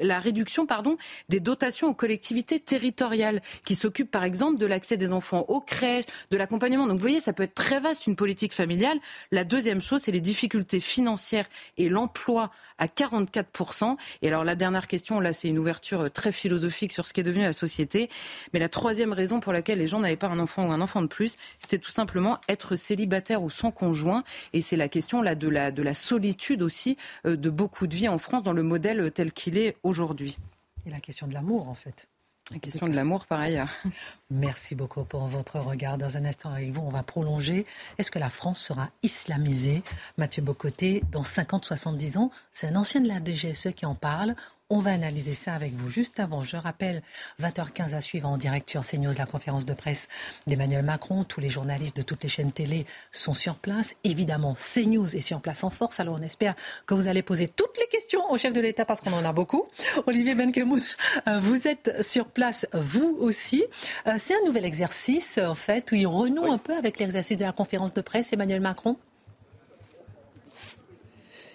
[0.00, 0.96] la réduction pardon,
[1.28, 6.06] des dotations aux collectivités territoriales qui s'occupent par exemple de l'accès des enfants aux crèches,
[6.30, 6.86] de l'accompagnement.
[6.86, 8.98] Donc vous voyez, ça peut être très vaste une politique familiale.
[9.30, 11.46] La deuxième chose, c'est les difficultés financières
[11.78, 13.96] et l'emploi à 44%.
[14.22, 17.24] Et alors la dernière question, là c'est une ouverture très philosophique sur ce qui est
[17.24, 18.10] devenu la société.
[18.52, 21.02] Mais la troisième raison pour laquelle les gens n'avaient pas un enfant ou un enfant
[21.02, 21.36] de plus,
[21.70, 24.24] c'était tout simplement être célibataire ou sans conjoint.
[24.52, 26.96] Et c'est la question là de la, de la solitude aussi
[27.26, 30.36] euh, de beaucoup de vies en France dans le modèle tel qu'il est aujourd'hui.
[30.84, 32.08] Et la question de l'amour, en fait.
[32.50, 33.68] La question de l'amour, par ailleurs.
[34.30, 35.96] Merci beaucoup pour votre regard.
[35.96, 37.66] Dans un instant avec vous, on va prolonger.
[37.98, 39.84] Est-ce que la France sera islamisée?
[40.18, 44.34] Mathieu Bocoté, dans 50-70 ans, c'est un ancien de la DGSE qui en parle.
[44.72, 46.44] On va analyser ça avec vous juste avant.
[46.44, 47.02] Je rappelle,
[47.42, 50.06] 20h15 à suivre en direct sur CNews, la conférence de presse
[50.46, 51.24] d'Emmanuel Macron.
[51.24, 53.96] Tous les journalistes de toutes les chaînes télé sont sur place.
[54.04, 55.98] Évidemment, CNews est sur place en force.
[55.98, 56.54] Alors on espère
[56.86, 59.32] que vous allez poser toutes les questions au chef de l'État parce qu'on en a
[59.32, 59.66] beaucoup.
[60.06, 60.80] Olivier Benkemoun,
[61.26, 63.64] euh, vous êtes sur place, vous aussi.
[64.06, 67.44] Euh, c'est un nouvel exercice, en fait, où il renoue un peu avec l'exercice de
[67.44, 68.96] la conférence de presse, Emmanuel Macron?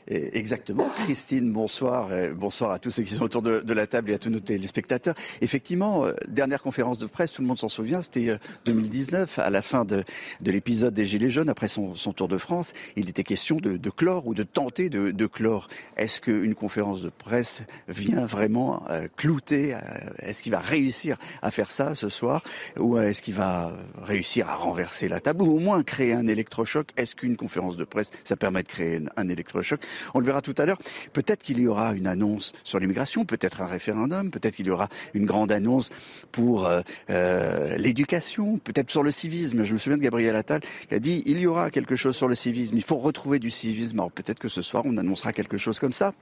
[0.08, 0.88] Exactement.
[1.04, 2.10] Christine, bonsoir.
[2.36, 5.16] Bonsoir à tous ceux qui sont autour de, la table et à tous nos téléspectateurs.
[5.42, 9.50] Effectivement, euh, dernière conférence de presse, tout le monde s'en souvient, c'était 2019, euh, à
[9.50, 10.04] la fin de,
[10.44, 12.74] l'épisode des Gilets jaunes, après son, Tour de France.
[12.96, 15.68] Il était question de, clore ou de tenter de, clore.
[15.98, 19.76] Est-ce qu'une conférence de presse vient vraiment euh, clouter
[20.20, 22.44] Est-ce qu'il va réussir à faire ça ce soir
[22.80, 26.90] Ou est-ce qu'il va réussir à renverser la table Ou au moins créer un électrochoc?
[26.96, 29.82] Est-ce qu'une conférence de presse, ça permet de créer un électrochoc?
[30.14, 30.78] On le verra tout à l'heure.
[31.14, 34.90] Peut-être qu'il y aura une annonce sur l'immigration, peut-être un référendum, peut-être qu'il y aura
[35.14, 35.90] une grande annonce
[36.32, 39.64] pour euh, euh, l'éducation, peut-être sur le civisme.
[39.64, 42.28] Je me souviens de Gabriel Attal qui a dit il y aura quelque chose sur
[42.28, 44.00] le civisme, il faut retrouver du civisme.
[44.00, 46.14] Alors peut-être que ce soir on annoncera quelque chose comme ça.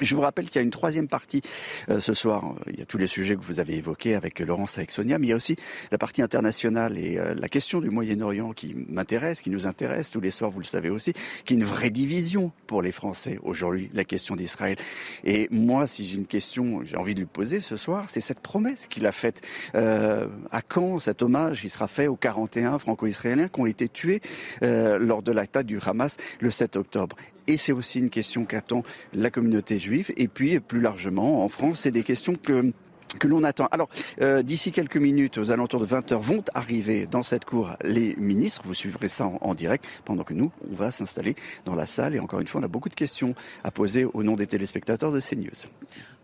[0.00, 1.40] Je vous rappelle qu'il y a une troisième partie
[1.88, 2.56] euh, ce soir.
[2.66, 5.28] Il y a tous les sujets que vous avez évoqués avec Laurence, avec Sonia, mais
[5.28, 5.56] il y a aussi
[5.92, 10.20] la partie internationale et euh, la question du Moyen-Orient qui m'intéresse, qui nous intéresse tous
[10.20, 11.12] les soirs, vous le savez aussi,
[11.44, 14.76] qui est une vraie division pour les Français aujourd'hui, la question d'Israël.
[15.22, 18.40] Et moi, si j'ai une question, j'ai envie de lui poser ce soir, c'est cette
[18.40, 19.42] promesse qu'il a faite.
[19.76, 24.20] Euh, à quand cet hommage qui sera fait aux 41 franco-israéliens qui ont été tués
[24.60, 27.16] lors de l'attaque du Hamas le 7 octobre
[27.46, 28.82] et c'est aussi une question qu'attend
[29.12, 30.12] la communauté juive.
[30.16, 32.72] Et puis, plus largement, en France, c'est des questions que
[33.18, 33.66] que l'on attend.
[33.70, 33.88] Alors,
[34.20, 38.62] euh, d'ici quelques minutes, aux alentours de 20h, vont arriver dans cette cour les ministres.
[38.64, 41.34] Vous suivrez ça en, direct, pendant que nous, on va s'installer
[41.64, 42.14] dans la salle.
[42.14, 45.12] Et encore une fois, on a beaucoup de questions à poser au nom des téléspectateurs
[45.12, 45.68] de CNews.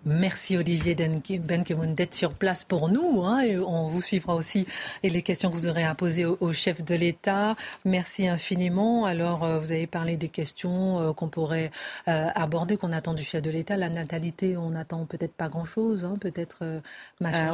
[0.07, 3.23] Merci Olivier Benkemoun d'être sur place pour nous.
[3.23, 4.67] Hein, et on vous suivra aussi
[5.03, 7.55] et les questions que vous aurez à poser au, chef de l'État.
[7.85, 9.05] Merci infiniment.
[9.05, 11.71] Alors, euh, vous avez parlé des questions euh, qu'on pourrait
[12.09, 13.77] euh, aborder, qu'on attend du chef de l'État.
[13.77, 16.05] La natalité, on n'attend peut-être pas grand-chose.
[16.07, 16.81] Hein, peut-être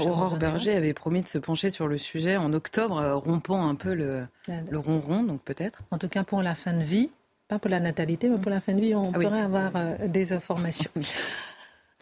[0.07, 3.95] Aurore Berger avait promis de se pencher sur le sujet en octobre, rompant un peu
[3.95, 4.27] le,
[4.71, 5.81] le ronron, donc peut-être.
[5.91, 7.11] En tout cas, pour la fin de vie.
[7.49, 9.71] Pas pour la natalité, mais pour la fin de vie, on ah pourrait avoir
[10.09, 10.91] des informations.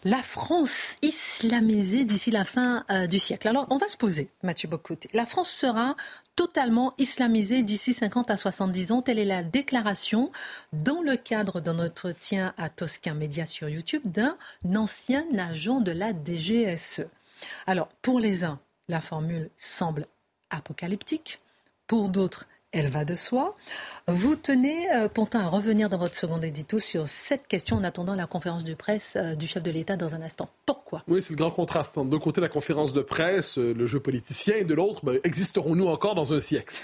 [0.05, 3.47] la France islamisée d'ici la fin euh, du siècle.
[3.47, 5.09] Alors, on va se poser, Mathieu Bocoté.
[5.13, 5.95] La France sera
[6.35, 9.01] totalement islamisée d'ici 50 à 70 ans.
[9.01, 10.31] Telle est la déclaration
[10.73, 14.37] dans le cadre d'un entretien à Toscan Média sur YouTube d'un
[14.75, 17.07] ancien agent de la DGSE.
[17.65, 20.05] Alors, pour les uns, la formule semble
[20.51, 21.41] apocalyptique.
[21.87, 22.45] Pour d'autres,
[22.75, 23.55] elle va de soi.
[24.07, 28.13] Vous tenez euh, pourtant à revenir dans votre second édito sur cette question en attendant
[28.13, 30.49] la conférence de presse euh, du chef de l'État dans un instant.
[30.65, 31.03] Pourquoi?
[31.07, 31.97] Oui, c'est le grand contraste.
[31.97, 35.87] D'un côté, la conférence de presse, euh, le jeu politicien, et de l'autre, ben, existerons-nous
[35.87, 36.75] encore dans un siècle?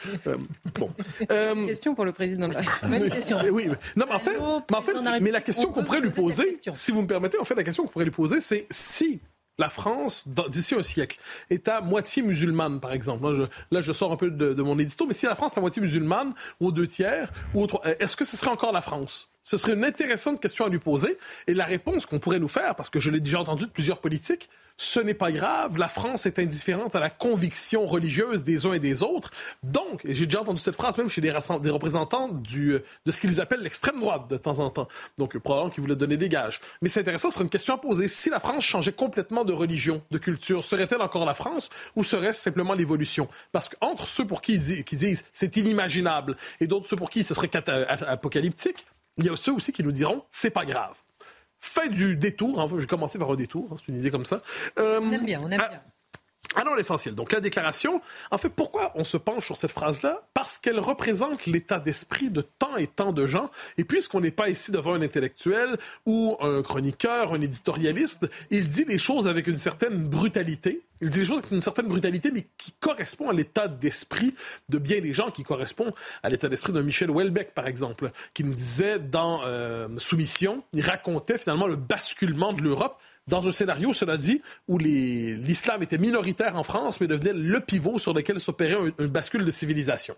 [0.79, 0.89] Bon.
[1.67, 3.37] question pour le président de la Même question.
[3.51, 4.37] Oui, non, mais en fait,
[4.69, 7.43] mais, en fait, mais la question qu'on pourrait lui poser, si vous me permettez, en
[7.43, 9.19] fait, la question qu'on pourrait lui poser, c'est si
[9.62, 13.47] la France, d'ici un siècle, est à moitié musulmane, par exemple.
[13.70, 15.82] Là, je, sors un peu de, mon édito, mais si la France est à moitié
[15.82, 17.68] musulmane, ou aux deux tiers, ou
[17.99, 19.30] est-ce que ce serait encore la France?
[19.43, 21.17] Ce serait une intéressante question à lui poser.
[21.47, 23.99] Et la réponse qu'on pourrait nous faire, parce que je l'ai déjà entendu de plusieurs
[23.99, 25.77] politiques, ce n'est pas grave.
[25.77, 29.31] La France est indifférente à la conviction religieuse des uns et des autres.
[29.63, 33.61] Donc, j'ai déjà entendu cette phrase même chez des, représentants du, de ce qu'ils appellent
[33.61, 34.87] l'extrême droite de temps en temps.
[35.17, 36.59] Donc, probablement qu'ils voulaient donner des gages.
[36.81, 38.07] Mais c'est intéressant, ce serait une question à poser.
[38.07, 42.41] Si la France changeait complètement de religion, de culture, serait-elle encore la France ou serait-ce
[42.41, 43.27] simplement l'évolution?
[43.51, 47.33] Parce qu'entre ceux pour qui, ils disent c'est inimaginable et d'autres ceux pour qui ce
[47.33, 47.51] serait
[48.07, 48.85] apocalyptique,
[49.18, 50.95] il y a ceux aussi qui nous diront c'est pas grave.
[51.59, 54.26] Fait du détour, enfin, je vais commencer par un détour, hein, c'est une idée comme
[54.26, 54.41] ça.
[54.80, 55.82] Euh, on aime bien, on aime bien.
[56.55, 57.15] Alors l'essentiel.
[57.15, 60.21] Donc la déclaration, en fait, pourquoi on se penche sur cette phrase-là?
[60.33, 63.49] Parce qu'elle représente l'état d'esprit de tant et tant de gens.
[63.77, 68.85] Et puisqu'on n'est pas ici devant un intellectuel ou un chroniqueur, un éditorialiste, il dit
[68.85, 70.81] les choses avec une certaine brutalité.
[71.01, 74.35] Il dit les choses avec une certaine brutalité, mais qui correspond à l'état d'esprit
[74.69, 75.91] de bien des gens, qui correspond
[76.21, 80.85] à l'état d'esprit d'un Michel Houellebecq, par exemple, qui nous disait dans euh, Soumission, il
[80.85, 86.55] racontait finalement le basculement de l'Europe dans un scénario, cela dit, où l'islam était minoritaire
[86.55, 90.15] en France, mais devenait le pivot sur lequel s'opérait un, bascule de civilisation.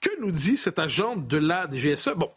[0.00, 2.30] Que nous dit cet agent de la DGSE Bon,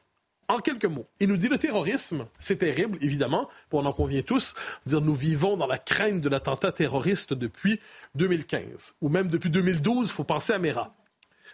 [0.49, 4.54] en quelques mots, il nous dit le terrorisme, c'est terrible, évidemment, on en convient tous.
[4.86, 7.80] Dire nous vivons dans la crainte de l'attentat terroriste depuis
[8.16, 10.93] 2015, ou même depuis 2012, il faut penser à Mera.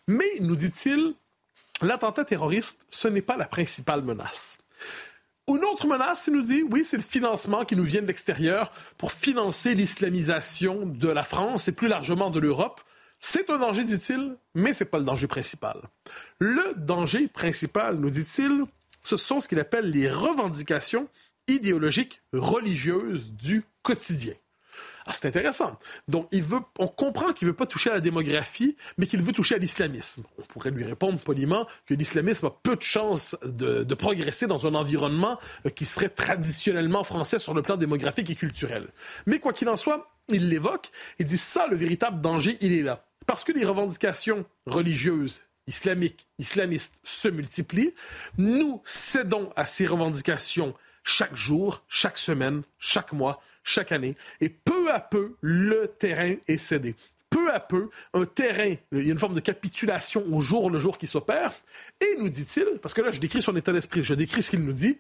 [0.08, 1.14] Mais, nous dit-il,
[1.82, 4.58] l'attentat terroriste, ce n'est pas la principale menace.
[5.50, 8.72] Une autre menace, il nous dit, oui, c'est le financement qui nous vient de l'extérieur
[9.00, 12.82] pour financer l'islamisation de la France et plus largement de l'Europe.
[13.20, 15.82] C'est un danger, dit-il, mais ce n'est pas le danger principal.
[16.38, 18.66] Le danger principal, nous dit-il,
[19.02, 21.10] ce sont ce qu'il appelle les revendications
[21.47, 24.36] idéologiques religieuses du quotidien.
[25.06, 25.78] Ah, c'est intéressant.
[26.08, 29.34] Donc, il veut, on comprend qu'il veut pas toucher à la démographie, mais qu'il veut
[29.34, 30.24] toucher à l'islamisme.
[30.38, 34.68] On pourrait lui répondre poliment que l'islamisme a peu de chances de, de, progresser dans
[34.68, 38.88] un environnement euh, qui serait traditionnellement français sur le plan démographique et culturel.
[39.26, 42.84] Mais quoi qu'il en soit, il l'évoque et dit ça, le véritable danger, il est
[42.84, 43.06] là.
[43.26, 47.93] Parce que les revendications religieuses islamiques, islamistes se multiplient,
[48.38, 50.74] nous cédons à ces revendications
[51.04, 54.15] chaque jour, chaque semaine, chaque mois, chaque année.
[54.41, 56.95] Et peu à peu, le terrain est cédé.
[57.30, 60.80] Peu à peu, un terrain, il y a une forme de capitulation au jour le
[60.80, 61.53] jour qui s'opère.
[62.01, 64.65] Et nous dit-il, parce que là, je décris son état d'esprit, je décris ce qu'il
[64.65, 64.97] nous dit,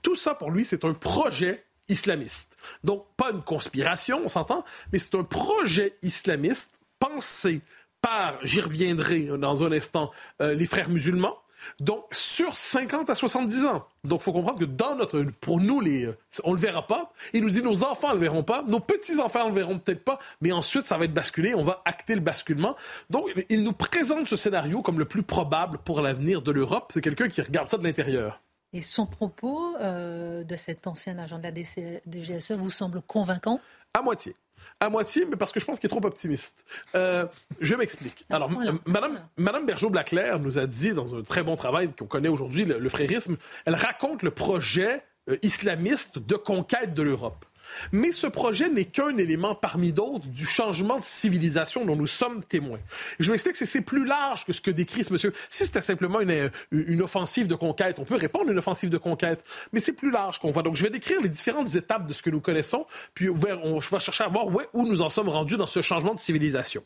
[0.00, 2.56] tout ça pour lui, c'est un projet islamiste.
[2.82, 7.60] Donc, pas une conspiration, on s'entend, mais c'est un projet islamiste pensé
[8.00, 11.38] par, j'y reviendrai dans un instant, euh, les frères musulmans,
[11.80, 13.86] donc, sur 50 à 70 ans.
[14.04, 16.08] Donc, il faut comprendre que dans notre, pour nous, les,
[16.44, 17.12] on le verra pas.
[17.32, 20.04] Il nous dit nos enfants ne le verront pas, nos petits-enfants ne le verront peut-être
[20.04, 22.76] pas, mais ensuite, ça va être basculé, on va acter le basculement.
[23.10, 26.90] Donc, il nous présente ce scénario comme le plus probable pour l'avenir de l'Europe.
[26.92, 28.40] C'est quelqu'un qui regarde ça de l'intérieur.
[28.74, 33.60] Et son propos euh, de cet ancien agent de la DGSE vous semble convaincant?
[33.92, 34.34] À moitié
[34.80, 36.64] à moitié, mais parce que je pense qu'il est trop optimiste.
[36.94, 37.26] Euh,
[37.60, 38.24] je m'explique.
[38.30, 38.50] Alors,
[38.86, 42.88] Madame, Madame Bergeau-Blaclair nous a dit, dans un très bon travail qu'on connaît aujourd'hui, le,
[42.88, 47.44] frérisme, elle raconte le projet euh, islamiste de conquête de l'Europe.
[47.92, 52.42] Mais ce projet n'est qu'un élément parmi d'autres du changement de civilisation dont nous sommes
[52.44, 52.78] témoins.
[53.18, 55.32] je m'explique que c'est plus large que ce que décrit ce monsieur.
[55.48, 58.98] Si c'était simplement une, une, offensive de conquête, on peut répondre à une offensive de
[58.98, 60.62] conquête, mais c'est plus large qu'on voit.
[60.62, 63.98] Donc je vais décrire les différentes étapes de ce que nous connaissons, puis on va
[63.98, 66.82] chercher à voir où nous en sommes rendus dans ce changement de civilisation.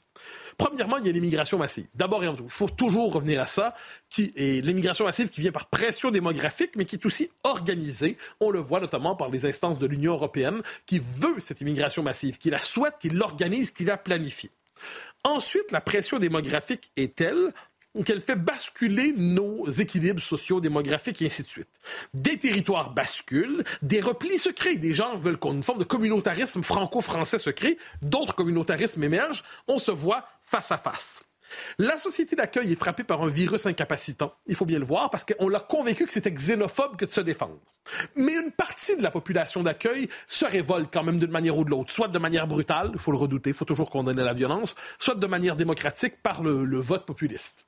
[0.56, 1.86] Premièrement, il y a l'immigration massive.
[1.94, 3.74] D'abord et avant tout, il faut toujours revenir à ça,
[4.08, 8.16] qui est l'immigration massive qui vient par pression démographique, mais qui est aussi organisée.
[8.40, 12.38] On le voit notamment par les instances de l'Union européenne qui veut cette immigration massive,
[12.38, 14.50] qui la souhaite, qui l'organise, qui la planifie.
[15.24, 17.52] Ensuite, la pression démographique est telle
[18.02, 21.68] qu'elle fait basculer nos équilibres sociaux, démographiques et ainsi de suite.
[22.14, 26.62] Des territoires basculent, des replis se créent, des gens veulent qu'on une forme de communautarisme
[26.62, 31.22] franco-français se crée, d'autres communautarismes émergent, on se voit face à face.
[31.78, 35.24] La société d'accueil est frappée par un virus incapacitant, il faut bien le voir, parce
[35.24, 37.58] qu'on l'a convaincu que c'était xénophobe que de se défendre.
[38.16, 41.70] Mais une partie de la population d'accueil se révolte quand même d'une manière ou de
[41.70, 44.74] l'autre, soit de manière brutale, il faut le redouter, il faut toujours condamner la violence,
[44.98, 47.64] soit de manière démocratique par le vote populiste.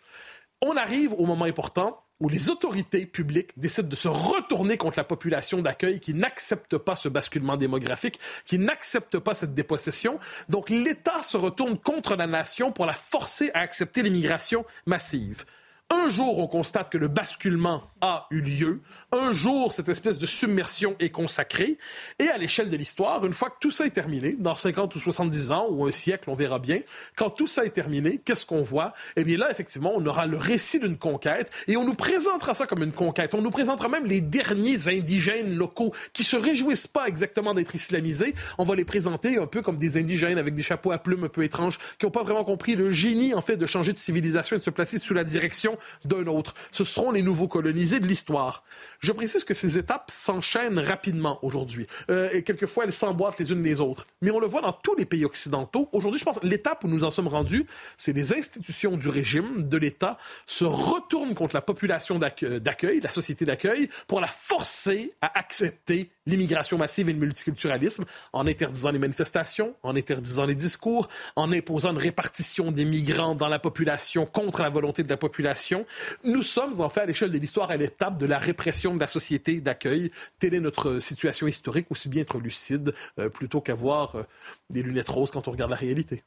[0.61, 5.05] On arrive au moment important où les autorités publiques décident de se retourner contre la
[5.05, 10.19] population d'accueil qui n'accepte pas ce basculement démographique, qui n'accepte pas cette dépossession.
[10.49, 15.45] Donc l'État se retourne contre la nation pour la forcer à accepter l'immigration massive.
[15.91, 18.83] Un jour, on constate que le basculement a eu lieu.
[19.11, 21.79] Un jour, cette espèce de submersion est consacrée.
[22.19, 24.99] Et à l'échelle de l'histoire, une fois que tout ça est terminé, dans 50 ou
[24.99, 26.81] 70 ans ou un siècle, on verra bien,
[27.17, 28.93] quand tout ça est terminé, qu'est-ce qu'on voit?
[29.17, 32.67] Eh bien là, effectivement, on aura le récit d'une conquête et on nous présentera ça
[32.67, 33.33] comme une conquête.
[33.33, 38.35] On nous présentera même les derniers indigènes locaux qui se réjouissent pas exactement d'être islamisés.
[38.59, 41.29] On va les présenter un peu comme des indigènes avec des chapeaux à plumes un
[41.29, 44.57] peu étranges qui n'ont pas vraiment compris le génie, en fait, de changer de civilisation
[44.57, 46.55] et de se placer sous la direction d'un autre.
[46.71, 48.65] Ce seront les nouveaux colonisés de l'histoire.
[49.01, 51.87] Je précise que ces étapes s'enchaînent rapidement aujourd'hui.
[52.11, 54.07] Euh, et quelquefois, elles s'emboîtent les unes les autres.
[54.23, 55.89] Mais on le voit dans tous les pays occidentaux.
[55.93, 57.67] Aujourd'hui, je pense l'étape où nous en sommes rendus,
[57.97, 63.45] c'est les institutions du régime, de l'État, se retournent contre la population d'accueil, la société
[63.45, 69.75] d'accueil, pour la forcer à accepter l'immigration massive et le multiculturalisme en interdisant les manifestations,
[69.83, 74.69] en interdisant les discours, en imposant une répartition des migrants dans la population contre la
[74.69, 75.87] volonté de la population.
[76.25, 79.07] Nous sommes en fait à l'échelle de l'histoire à l'étape de la répression de la
[79.07, 80.11] société d'accueil.
[80.39, 84.23] Telle est notre situation historique, aussi bien être lucide euh, plutôt qu'avoir euh,
[84.71, 86.23] des lunettes roses quand on regarde la réalité.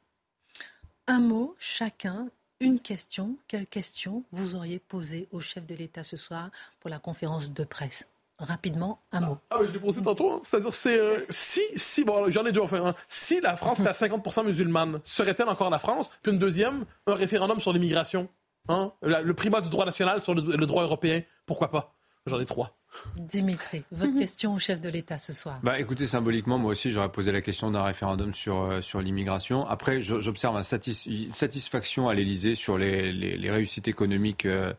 [1.08, 2.30] Un mot chacun
[2.62, 3.38] une question.
[3.48, 7.64] Quelle question vous auriez posée au chef de l'État ce soir pour la conférence de
[7.64, 8.08] presse?
[8.42, 9.38] Rapidement un mot.
[9.50, 10.32] Ah, je l'ai posé tantôt.
[10.32, 10.40] Hein.
[10.44, 12.86] C'est-à-dire, c'est euh, si, si, bon, j'en ai deux enfin.
[12.86, 12.96] Hein.
[13.08, 16.12] Si la France était à 50% musulmane, serait-elle encore la France?
[16.22, 18.28] Puis une deuxième, un référendum sur l'immigration.
[18.70, 18.92] Hein?
[19.02, 21.94] Le primat du droit national sur le, droit européen, pourquoi pas?
[22.28, 22.78] J'en ai trois.
[23.16, 25.60] Dimitri, votre question au chef de l'État ce soir.
[25.64, 29.68] Bah, écoutez, symboliquement, moi aussi, j'aurais posé la question d'un référendum sur, euh, sur l'immigration.
[29.68, 34.74] Après, j'observe une satisfaction à l'Élysée sur les, les, réussites économiques euh,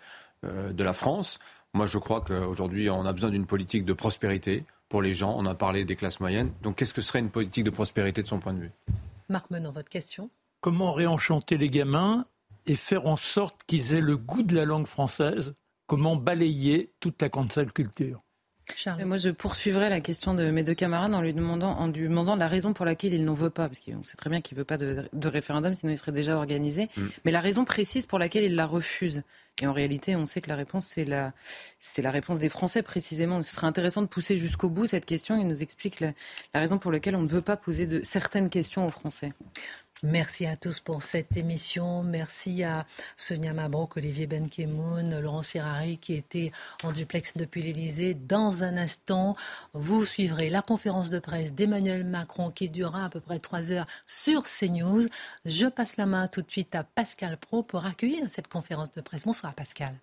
[0.45, 1.41] de la France.
[1.75, 5.35] Moi, je crois qu'aujourd'hui, on a besoin d'une politique de prospérité pour les gens.
[5.39, 6.53] On a parlé des classes moyennes.
[6.62, 8.70] Donc, qu'est-ce que serait une politique de prospérité de son point de vue?
[9.31, 12.27] Marc Menon, votre question Comment réenchanter les gamins
[12.66, 15.55] et faire en sorte qu'ils aient le goût de la langue française?
[15.87, 18.22] Comment balayer toute la cancel culture?
[19.05, 22.37] Moi, je poursuivrai la question de mes deux camarades en lui demandant, en lui demandant
[22.37, 24.61] la raison pour laquelle il n'en veut pas, parce qu'on sait très bien qu'il ne
[24.61, 27.07] veut pas de, référendum, sinon il serait déjà organisé, mm.
[27.25, 29.23] mais la raison précise pour laquelle il la refuse.
[29.61, 31.33] Et en réalité, on sait que la réponse, c'est la,
[31.79, 33.43] c'est la réponse des Français précisément.
[33.43, 35.39] Ce serait intéressant de pousser jusqu'au bout cette question.
[35.39, 36.13] Il nous explique la,
[36.55, 39.33] la raison pour laquelle on ne veut pas poser de certaines questions aux Français.
[40.05, 42.03] Merci à tous pour cette émission.
[42.03, 42.86] Merci à
[43.16, 46.50] Sonia Mabrouk, Olivier Benkemoun, Laurence Ferrari qui était
[46.82, 48.14] en duplex depuis l'Elysée.
[48.14, 49.36] Dans un instant,
[49.74, 53.86] vous suivrez la conférence de presse d'Emmanuel Macron qui durera à peu près trois heures
[54.05, 55.07] sur CNews.
[55.44, 59.03] Je passe la main tout de suite à Pascal Pro pour accueillir cette conférence de
[59.03, 59.24] presse.
[59.24, 59.94] Bonsoir Pascal.